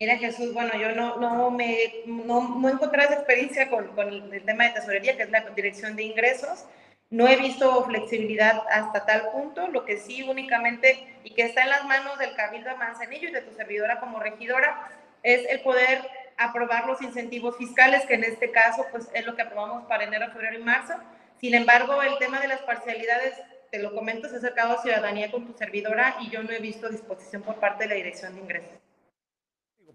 [0.00, 4.42] Mira Jesús, bueno, yo no, no, me, no, no encontré esa experiencia con, con el
[4.44, 6.64] tema de tesorería, que es la dirección de ingresos.
[7.10, 11.70] No he visto flexibilidad hasta tal punto, lo que sí únicamente y que está en
[11.70, 14.88] las manos del Cabildo Manzanillo y de tu servidora como regidora
[15.24, 19.42] es el poder aprobar los incentivos fiscales, que en este caso pues es lo que
[19.42, 20.94] aprobamos para enero, febrero y marzo.
[21.40, 23.34] Sin embargo, el tema de las parcialidades,
[23.72, 26.60] te lo comento, se ha acercado a ciudadanía con tu servidora y yo no he
[26.60, 28.89] visto disposición por parte de la Dirección de Ingresos.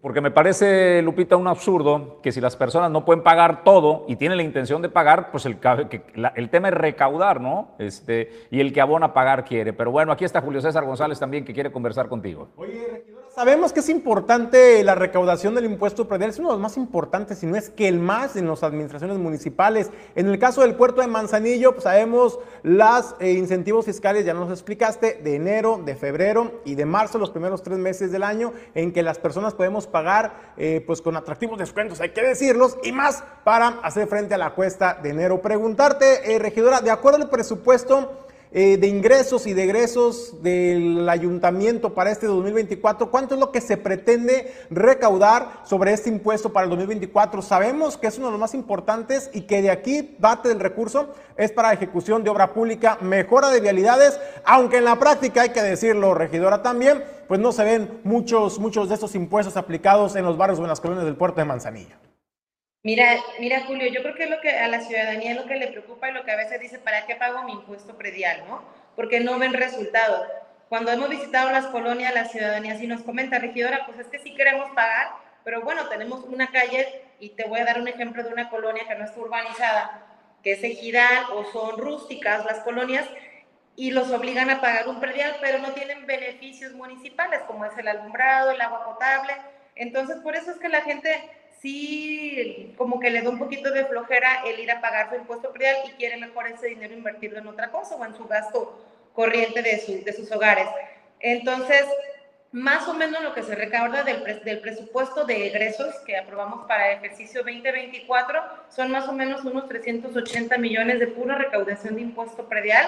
[0.05, 4.17] Porque me parece, Lupita, un absurdo que si las personas no pueden pagar todo y
[4.17, 5.57] tienen la intención de pagar, pues el,
[6.35, 7.69] el tema es recaudar, ¿no?
[7.79, 9.73] Este, y el que abona pagar quiere.
[9.73, 12.49] Pero bueno, aquí está Julio César González también que quiere conversar contigo.
[12.55, 13.03] Oye,
[13.35, 17.39] Sabemos que es importante la recaudación del impuesto predial, es uno de los más importantes,
[17.39, 19.91] si no es que el más en las administraciones municipales.
[20.15, 24.49] En el caso del puerto de Manzanillo, pues sabemos los eh, incentivos fiscales, ya nos
[24.51, 28.93] explicaste, de enero, de febrero y de marzo, los primeros tres meses del año, en
[28.93, 29.85] que las personas podemos
[30.57, 34.51] eh, pues con atractivos descuentos, hay que decirlos, y más para hacer frente a la
[34.51, 35.41] cuesta de enero.
[35.41, 38.25] Preguntarte, eh, regidora, de acuerdo al presupuesto,
[38.57, 43.11] eh, de ingresos y de egresos del ayuntamiento para este 2024?
[43.11, 47.41] ¿Cuánto es lo que se pretende recaudar sobre este impuesto para el 2024?
[47.41, 51.13] Sabemos que es uno de los más importantes y que de aquí parte del recurso
[51.35, 55.61] es para ejecución de obra pública, mejora de vialidades, aunque en la práctica hay que
[55.61, 60.37] decirlo, regidora también, pues no se ven muchos, muchos de estos impuestos aplicados en los
[60.37, 62.04] barrios o en las colonias del puerto de Manzanillo.
[62.85, 65.69] Mira, mira Julio, yo creo que es lo que a la ciudadanía lo que le
[65.69, 68.43] preocupa y lo que a veces dice, ¿para qué pago mi impuesto predial?
[68.47, 68.61] ¿no?
[68.95, 70.23] Porque no ven resultado.
[70.69, 74.35] Cuando hemos visitado las colonias, la ciudadanía sí nos comenta, regidora, pues es que sí
[74.35, 78.31] queremos pagar, pero bueno, tenemos una calle y te voy a dar un ejemplo de
[78.31, 80.05] una colonia que no está urbanizada,
[80.43, 83.09] que es ejidal o son rústicas las colonias
[83.75, 87.87] y los obligan a pagar un predial, pero no tienen beneficios municipales como es el
[87.87, 89.33] alumbrado, el agua potable.
[89.73, 91.19] Entonces, por eso es que la gente
[91.61, 95.51] sí como que le da un poquito de flojera el ir a pagar su impuesto
[95.51, 99.61] predial y quiere mejor ese dinero invertirlo en otra cosa o en su gasto corriente
[99.61, 100.67] de, de sus hogares.
[101.19, 101.85] Entonces,
[102.51, 106.91] más o menos lo que se recauda del, del, presupuesto de egresos que aprobamos para
[106.91, 112.47] el ejercicio 2024 son más o menos unos 380 millones de pura recaudación de impuesto
[112.47, 112.87] predial.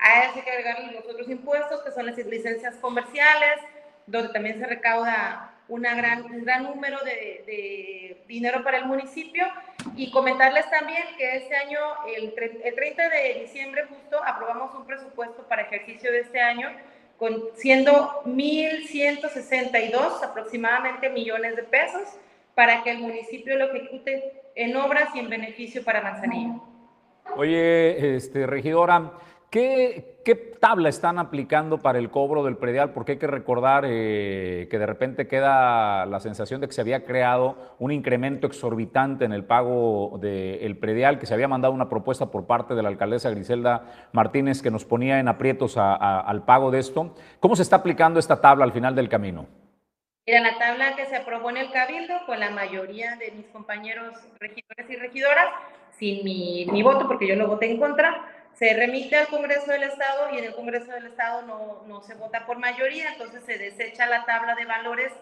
[0.00, 3.60] A eso hay que agregar los otros impuestos, que son las licencias comerciales,
[4.06, 9.44] donde también se recauda una gran, un gran número de, de, dinero para el municipio
[9.96, 11.78] y comentarles también que este año,
[12.16, 16.70] el, el 30 de diciembre justo, aprobamos un presupuesto para ejercicio de este año
[17.18, 22.02] con, siendo 1.162 aproximadamente millones de pesos
[22.54, 26.62] para que el municipio lo ejecute en obras y en beneficio para Manzanillo.
[27.36, 29.12] Oye, este, regidora,
[29.50, 32.92] ¿Qué, tabla están aplicando para el cobro del predial?
[32.92, 37.04] Porque hay que recordar eh, que de repente queda la sensación de que se había
[37.04, 42.30] creado un incremento exorbitante en el pago del predial, que se había mandado una propuesta
[42.30, 46.78] por parte de la alcaldesa Griselda Martínez que nos ponía en aprietos al pago de
[46.78, 47.14] esto.
[47.40, 49.46] ¿Cómo se está aplicando esta tabla al final del camino?
[50.26, 54.14] Mira, la tabla que se aprobó en el Cabildo con la mayoría de mis compañeros
[54.40, 55.48] regidores y regidoras,
[55.98, 59.84] sin mi, mi voto, porque yo lo voté en contra, se remite al Congreso del
[59.84, 63.58] Estado y en el Congreso del Estado no, no, se vota por mayoría, entonces se
[63.58, 65.12] desecha la tabla de valores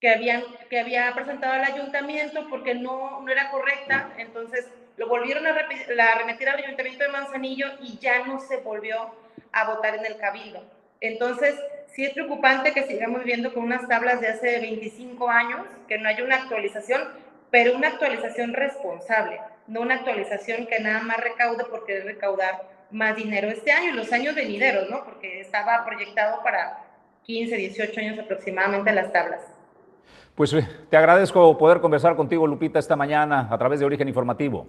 [0.00, 5.46] que, habían, que había presentado el ayuntamiento porque no, no era correcta, entonces lo volvieron
[5.46, 5.54] a,
[5.94, 9.14] la remitir al ayuntamiento de Manzanillo y ya no se volvió
[9.52, 10.62] a votar en el cabildo.
[11.00, 11.54] Entonces,
[11.88, 16.08] sí es preocupante que sigamos viviendo con unas tablas de hace 25 años, que no
[16.08, 17.02] haya una actualización,
[17.50, 19.38] pero una actualización responsable
[19.68, 23.96] no una actualización que nada más recaude por querer recaudar más dinero este año y
[23.96, 25.04] los años venideros, ¿no?
[25.04, 26.84] Porque estaba proyectado para
[27.22, 29.42] 15, 18 años aproximadamente en las tablas.
[30.34, 34.66] Pues eh, te agradezco poder conversar contigo, Lupita, esta mañana a través de Origen Informativo.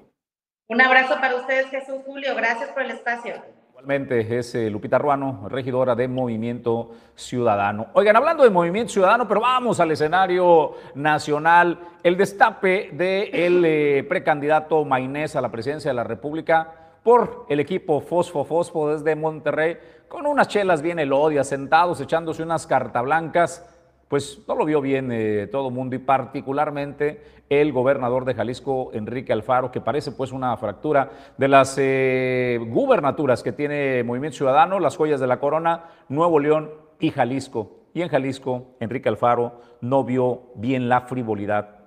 [0.68, 2.36] Un abrazo para ustedes, Jesús Julio.
[2.36, 3.36] Gracias por el espacio.
[3.80, 7.88] Igualmente es eh, Lupita Ruano, regidora de Movimiento Ciudadano.
[7.93, 11.80] Oigan, hablando de Movimiento Ciudadano, pero vamos al escenario nacional.
[12.03, 16.73] El destape del eh, precandidato Mainés a la presidencia de la República
[17.03, 19.77] por el equipo Fosfo Fosfo desde Monterrey,
[20.09, 23.65] con unas chelas bien elodias, sentados echándose unas carta blancas
[24.10, 28.89] pues no lo vio bien eh, todo el mundo y particularmente el gobernador de Jalisco,
[28.93, 34.80] Enrique Alfaro, que parece pues una fractura de las eh, gubernaturas que tiene Movimiento Ciudadano,
[34.80, 37.78] las joyas de la corona, Nuevo León y Jalisco.
[37.93, 41.78] Y en Jalisco, Enrique Alfaro no vio bien la frivolidad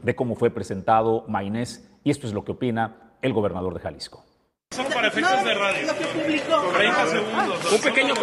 [0.00, 4.24] de cómo fue presentado Mainés y esto es lo que opina el gobernador de Jalisco.
[5.00, 6.72] Solo para efectos de radio.
[6.74, 7.72] 30 segundos.
[7.72, 8.14] Un pequeño,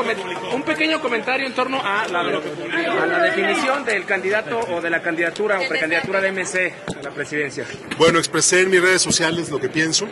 [0.53, 5.01] un pequeño comentario en torno a la, a la definición del candidato o de la
[5.01, 7.65] candidatura o precandidatura de MC a la presidencia.
[7.97, 10.07] Bueno, expresé en mis redes sociales lo que pienso.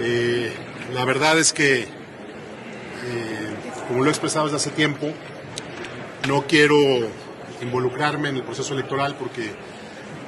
[0.00, 0.52] Eh,
[0.94, 1.88] la verdad es que, eh,
[3.88, 5.10] como lo he expresado desde hace tiempo,
[6.26, 6.76] no quiero
[7.60, 9.50] involucrarme en el proceso electoral porque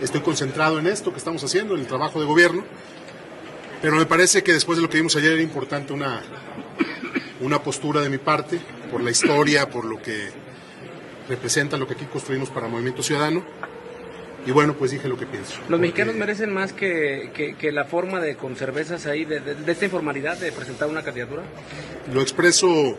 [0.01, 2.65] estoy concentrado en esto que estamos haciendo, en el trabajo de gobierno
[3.81, 6.23] pero me parece que después de lo que vimos ayer era importante una,
[7.41, 8.61] una postura de mi parte,
[8.91, 10.31] por la historia, por lo que
[11.29, 13.45] representa lo que aquí construimos para Movimiento Ciudadano.
[14.47, 15.61] Y bueno, pues dije lo que pienso.
[15.69, 19.85] ¿Los mexicanos merecen más que, que, la forma de con cervezas ahí, de, de, esta
[19.85, 21.43] informalidad de presentar una candidatura?
[22.13, 22.97] Lo expreso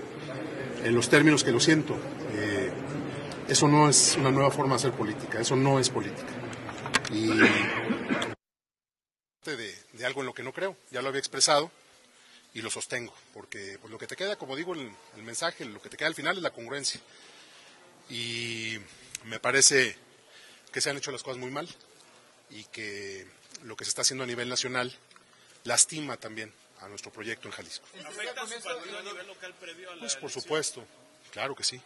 [0.83, 1.95] en los términos que lo siento.
[2.35, 2.69] Eh,
[3.47, 6.29] eso no es una nueva forma de hacer política, eso no es política.
[7.11, 7.31] Y
[9.43, 11.71] de, de algo en lo que no creo, ya lo había expresado
[12.53, 15.81] y lo sostengo, porque pues, lo que te queda, como digo el, el mensaje, lo
[15.81, 17.01] que te queda al final es la congruencia.
[18.09, 18.77] Y
[19.23, 19.95] me parece
[20.71, 21.67] que se han hecho las cosas muy mal
[22.49, 23.25] y que
[23.63, 24.93] lo que se está haciendo a nivel nacional
[25.63, 27.85] lastima también a nuestro proyecto en Jalisco.
[28.05, 30.85] ¿Afecta su partido a nivel local previo a la Pues por supuesto,
[31.31, 31.81] claro que sí.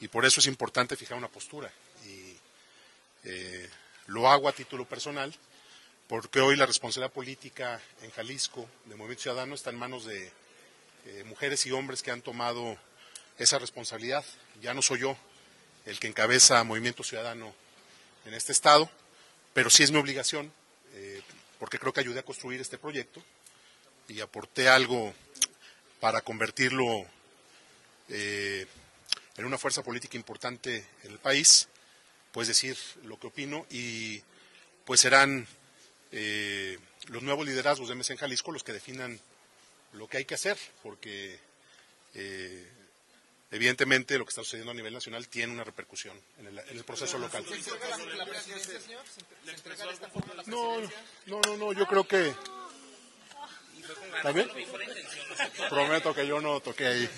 [0.00, 1.70] Y por eso es importante fijar una postura.
[2.06, 2.36] Y
[3.24, 3.70] eh,
[4.06, 5.34] lo hago a título personal
[6.08, 10.30] porque hoy la responsabilidad política en Jalisco de Movimiento Ciudadano está en manos de
[11.06, 12.76] eh, mujeres y hombres que han tomado
[13.38, 14.24] esa responsabilidad.
[14.60, 15.16] Ya no soy yo
[15.86, 17.54] el que encabeza Movimiento Ciudadano
[18.26, 18.90] en este estado,
[19.54, 20.52] pero sí es mi obligación,
[20.92, 21.22] eh,
[21.58, 23.22] porque creo que ayudé a construir este proyecto
[24.08, 25.14] y aporté algo
[26.00, 27.06] para convertirlo
[28.10, 28.66] eh,
[29.38, 31.68] en una fuerza política importante en el país,
[32.30, 34.22] pues decir lo que opino y
[34.84, 35.46] pues serán
[36.16, 39.18] eh, los nuevos liderazgos de MC en Jalisco los que definan
[39.94, 41.40] lo que hay que hacer, porque
[42.14, 42.68] eh,
[43.50, 47.44] evidentemente lo que está sucediendo a nivel nacional tiene una repercusión en el, proceso local.
[50.46, 50.80] No,
[51.26, 52.32] no, no, no, yo creo que...
[54.22, 54.48] ¿También?
[55.68, 57.10] Prometo que yo no toqué ahí.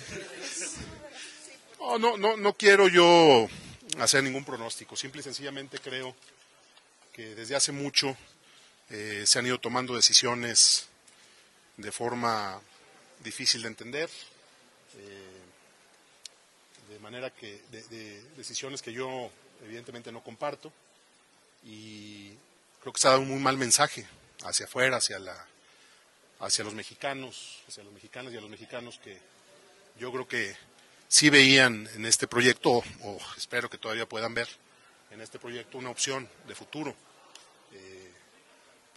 [1.79, 3.47] No, no, no, no quiero yo
[3.99, 6.15] hacer ningún pronóstico, simple y sencillamente creo
[7.13, 8.17] que desde hace mucho
[8.89, 10.87] eh, se han ido tomando decisiones
[11.75, 12.61] de forma
[13.23, 14.09] difícil de entender,
[14.97, 15.41] eh,
[16.89, 19.29] de manera que, de, decisiones que yo
[19.63, 20.71] evidentemente no comparto.
[21.65, 22.29] Y
[22.81, 24.07] creo que se ha dado un muy mal mensaje
[24.45, 25.47] hacia afuera, hacia la,
[26.39, 29.19] hacia los mexicanos, hacia los mexicanos y a los mexicanos que
[29.99, 30.55] yo creo que
[31.09, 34.47] sí veían en este proyecto, o espero que todavía puedan ver
[35.11, 36.95] en este proyecto una opción de futuro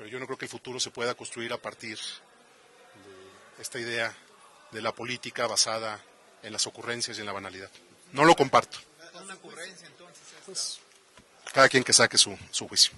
[0.01, 4.11] pero yo no creo que el futuro se pueda construir a partir de esta idea
[4.73, 6.01] de la política basada
[6.43, 7.69] en las ocurrencias y en la banalidad.
[8.15, 8.79] No lo comparto.
[10.47, 10.81] Pues,
[11.53, 12.35] cada quien que saque su,
[12.67, 12.95] juicio.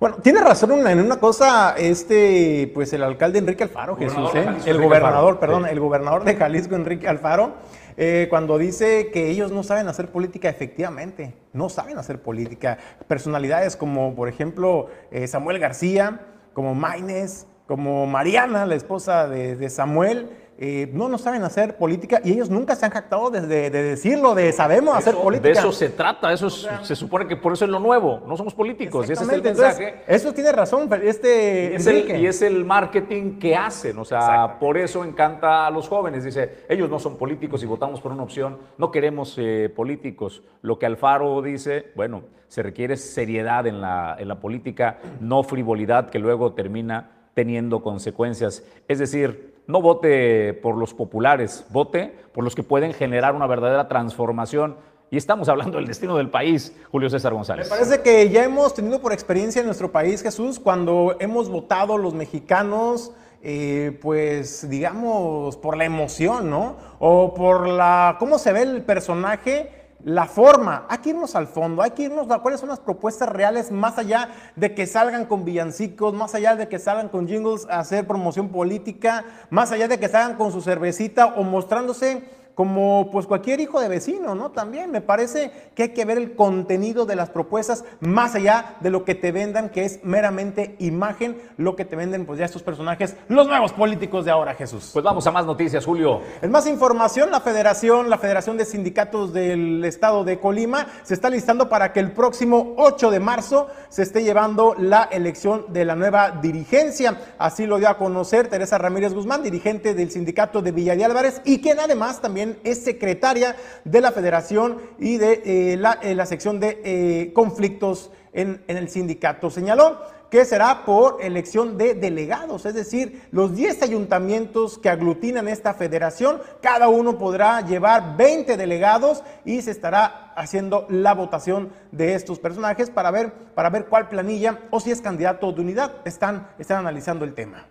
[0.00, 4.56] Bueno, tiene razón en una cosa, este, pues el alcalde Enrique Alfaro, Jesús, ¿eh?
[4.64, 7.56] el gobernador, perdón, el gobernador de Jalisco, Enrique Alfaro,
[7.96, 12.78] eh, cuando dice que ellos no saben hacer política, efectivamente, no saben hacer política.
[13.06, 16.20] Personalidades como, por ejemplo, eh, Samuel García,
[16.52, 22.32] como Maines, como Mariana, la esposa de Samuel, eh, no, no saben hacer política y
[22.32, 25.48] ellos nunca se han jactado de, de, decirlo, de sabemos hacer política.
[25.48, 28.54] De eso se trata, eso se supone que por eso es lo nuevo, no somos
[28.54, 30.02] políticos, y ese es el mensaje.
[30.06, 34.58] eso tiene razón este y es, el, y es el marketing que hacen, o sea,
[34.60, 38.22] por eso encanta a los jóvenes, dice, ellos no son políticos y votamos por una
[38.22, 40.42] opción, no queremos eh, políticos.
[40.62, 46.10] Lo que Alfaro dice, bueno, se requiere seriedad en la, en la política, no frivolidad
[46.10, 48.64] que luego termina teniendo consecuencias.
[48.88, 53.88] Es decir, no vote por los populares, vote por los que pueden generar una verdadera
[53.88, 54.76] transformación.
[55.10, 57.70] Y estamos hablando del destino del país, Julio César González.
[57.70, 61.98] Me parece que ya hemos tenido por experiencia en nuestro país, Jesús, cuando hemos votado
[61.98, 63.12] los mexicanos,
[63.42, 66.76] eh, pues digamos, por la emoción, ¿no?
[66.98, 71.80] O por la, cómo se ve el personaje la forma, hay que irnos al fondo,
[71.80, 75.46] hay que irnos a cuáles son las propuestas reales más allá de que salgan con
[75.46, 79.98] villancicos, más allá de que salgan con jingles a hacer promoción política, más allá de
[79.98, 82.22] que salgan con su cervecita o mostrándose
[82.54, 84.50] como pues cualquier hijo de vecino, ¿no?
[84.50, 88.90] También me parece que hay que ver el contenido de las propuestas más allá de
[88.90, 92.62] lo que te vendan, que es meramente imagen, lo que te venden pues ya estos
[92.62, 94.90] personajes, los nuevos políticos de ahora, Jesús.
[94.92, 96.20] Pues vamos a más noticias, Julio.
[96.42, 101.30] En más información, la Federación, la Federación de Sindicatos del Estado de Colima se está
[101.30, 105.96] listando para que el próximo 8 de marzo se esté llevando la elección de la
[105.96, 107.20] nueva dirigencia.
[107.38, 111.40] Así lo dio a conocer Teresa Ramírez Guzmán, dirigente del sindicato de Villa de Álvarez,
[111.44, 116.60] y quien además también es secretaria de la federación y de eh, eh, la, sección
[116.60, 119.50] de eh, conflictos en, el sindicato.
[119.50, 119.98] Señaló
[120.30, 126.40] que será por elección de delegados, es decir, los 10 ayuntamientos que aglutinan esta federación,
[126.60, 132.90] cada uno podrá llevar 20 delegados y se estará haciendo la votación de estos personajes
[132.90, 135.92] para ver, para ver cuál planilla o si es candidato de unidad.
[136.04, 137.68] Están, están analizando el tema.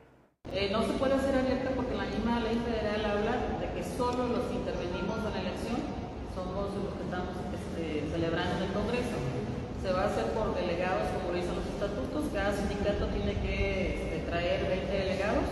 [0.72, 4.44] no se puede hacer abierta porque la misma ley federal habla de que solo los
[8.14, 9.18] celebrando en el Congreso.
[9.82, 11.56] Se va a hacer por delegados, como dicen
[12.32, 15.44] Cada sindicato tiene que este, traer 20 delegados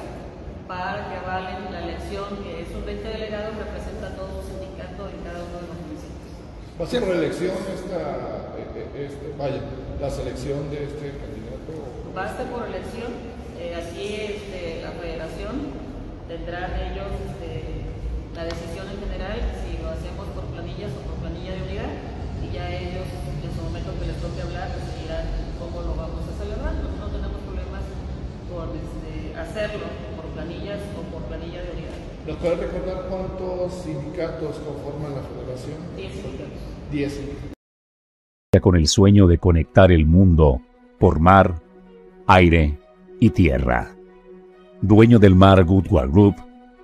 [0.68, 5.44] para que avalen la elección, que esos 20 delegados representan todo su sindicato en cada
[5.44, 6.32] uno de los municipios.
[6.80, 9.62] ¿Va a ser por elección esta, eh, eh, este, vaya,
[10.00, 11.72] la selección de este candidato?
[12.16, 13.12] Va a ser por elección,
[13.60, 15.76] eh, así este, la federación
[16.30, 17.90] tendrán ellos este,
[18.34, 21.92] la decisión en general si lo hacemos por planillas o por planilla de unidad
[22.52, 25.24] ya ellos, en su momento que les toque hablar, decidirán
[25.72, 26.74] cómo lo vamos a celebrar.
[27.00, 27.82] no tenemos problemas
[28.52, 31.98] por este, hacerlo por planillas o por planilla de unidad.
[32.28, 35.78] ¿Nos puede recordar cuántos sindicatos conforman la federación?
[35.96, 36.60] Diez sindicatos.
[36.92, 37.52] Diez sindicatos.
[38.62, 40.62] Con el sueño de conectar el mundo
[41.00, 41.62] por mar,
[42.28, 42.78] aire
[43.20, 43.96] y tierra.
[44.82, 46.36] Dueño del Mar Goodward Group,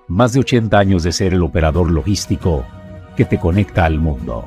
[0.07, 2.63] más de 80 años de ser el operador logístico
[3.17, 4.45] que te conecta al mundo.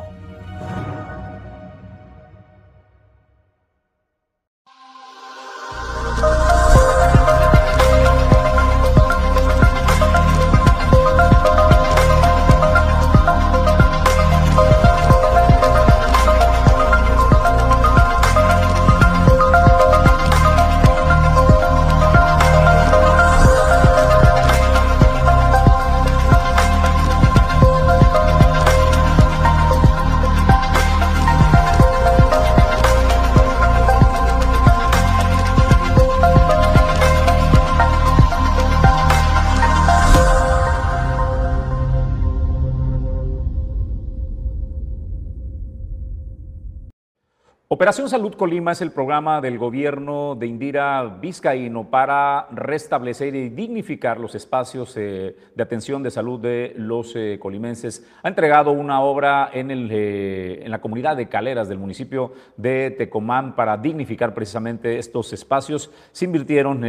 [47.80, 54.20] Operación Salud Colima es el programa del gobierno de Indira Vizcaíno para restablecer y dignificar
[54.20, 58.06] los espacios eh, de atención de salud de los eh, colimenses.
[58.22, 62.90] Ha entregado una obra en, el, eh, en la comunidad de Caleras del municipio de
[62.90, 65.90] Tecomán para dignificar precisamente estos espacios.
[66.12, 66.82] Se invirtieron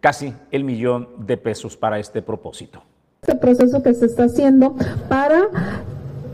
[0.00, 2.82] casi el millón de pesos para este propósito.
[3.22, 4.76] Este proceso que se está haciendo
[5.08, 5.48] para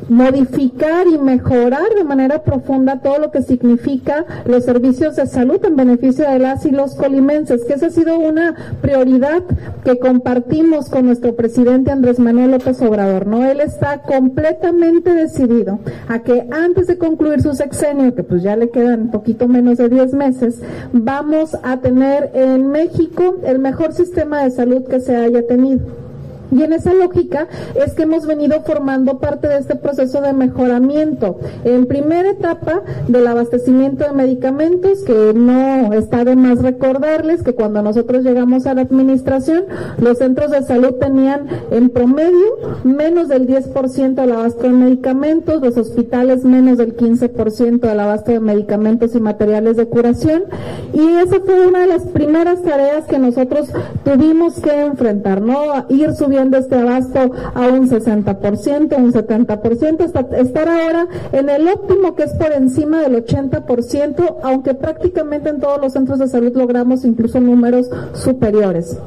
[0.09, 5.77] modificar y mejorar de manera profunda todo lo que significa los servicios de salud en
[5.77, 9.43] beneficio de las y los colimenses, que esa ha sido una prioridad
[9.85, 13.45] que compartimos con nuestro presidente Andrés Manuel López Obrador, ¿no?
[13.45, 18.71] Él está completamente decidido a que antes de concluir su sexenio, que pues ya le
[18.71, 20.61] quedan poquito menos de 10 meses,
[20.93, 26.06] vamos a tener en México el mejor sistema de salud que se haya tenido.
[26.51, 31.39] Y en esa lógica es que hemos venido formando parte de este proceso de mejoramiento.
[31.65, 37.83] En primera etapa del abastecimiento de medicamentos, que no está de más recordarles que cuando
[37.83, 39.65] nosotros llegamos a la administración,
[39.99, 42.47] los centros de salud tenían en promedio
[42.85, 48.41] menos del 10% del abasto de medicamentos, los hospitales menos del 15% del abasto de
[48.41, 50.45] medicamentos y materiales de curación.
[50.93, 53.69] Y esa fue una de las primeras tareas que nosotros
[54.05, 55.57] tuvimos que enfrentar, ¿no?
[55.89, 62.25] Ir este abasto a un 60%, un 70%, hasta estar ahora en el óptimo que
[62.25, 67.41] es por encima del 80%, aunque prácticamente en todos los centros de salud logramos incluso
[67.41, 68.99] números superiores.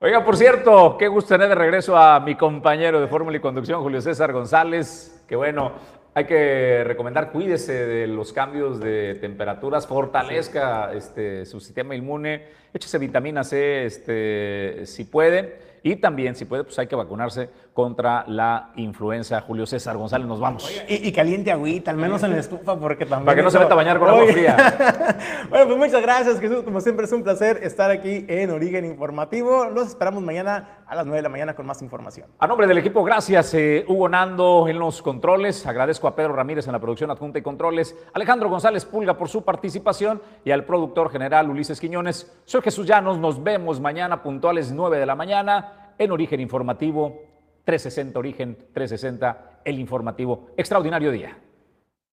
[0.00, 3.82] Oiga, por cierto, qué gusto tener de regreso a mi compañero de Fórmula y Conducción,
[3.82, 5.24] Julio César González.
[5.26, 5.72] Que bueno,
[6.14, 12.98] hay que recomendar, cuídese de los cambios de temperaturas, fortalezca este, su sistema inmune, échese
[12.98, 15.67] vitamina C este, si puede.
[15.88, 17.48] Y también, si puede, pues hay que vacunarse
[17.78, 19.40] contra la influenza.
[19.40, 20.68] Julio César González, nos vamos.
[20.88, 23.24] Y, y caliente agüita, al menos en la estufa, porque también.
[23.26, 24.56] Para que no se meta a bañar con agua fría.
[25.48, 26.64] bueno, pues muchas gracias, Jesús.
[26.64, 29.66] Como siempre, es un placer estar aquí en Origen Informativo.
[29.66, 32.26] Los esperamos mañana a las 9 de la mañana con más información.
[32.40, 33.54] A nombre del equipo, gracias.
[33.54, 35.64] eh, Hugo Nando en los controles.
[35.64, 37.94] Agradezco a Pedro Ramírez en la producción adjunta y controles.
[38.12, 42.40] Alejandro González Pulga por su participación y al productor general Ulises Quiñones.
[42.44, 43.18] Soy Jesús Llanos.
[43.18, 47.27] Nos vemos mañana puntuales 9 de la mañana en Origen Informativo
[47.68, 50.46] 360 Origen 360, el informativo.
[50.56, 51.36] Extraordinario día.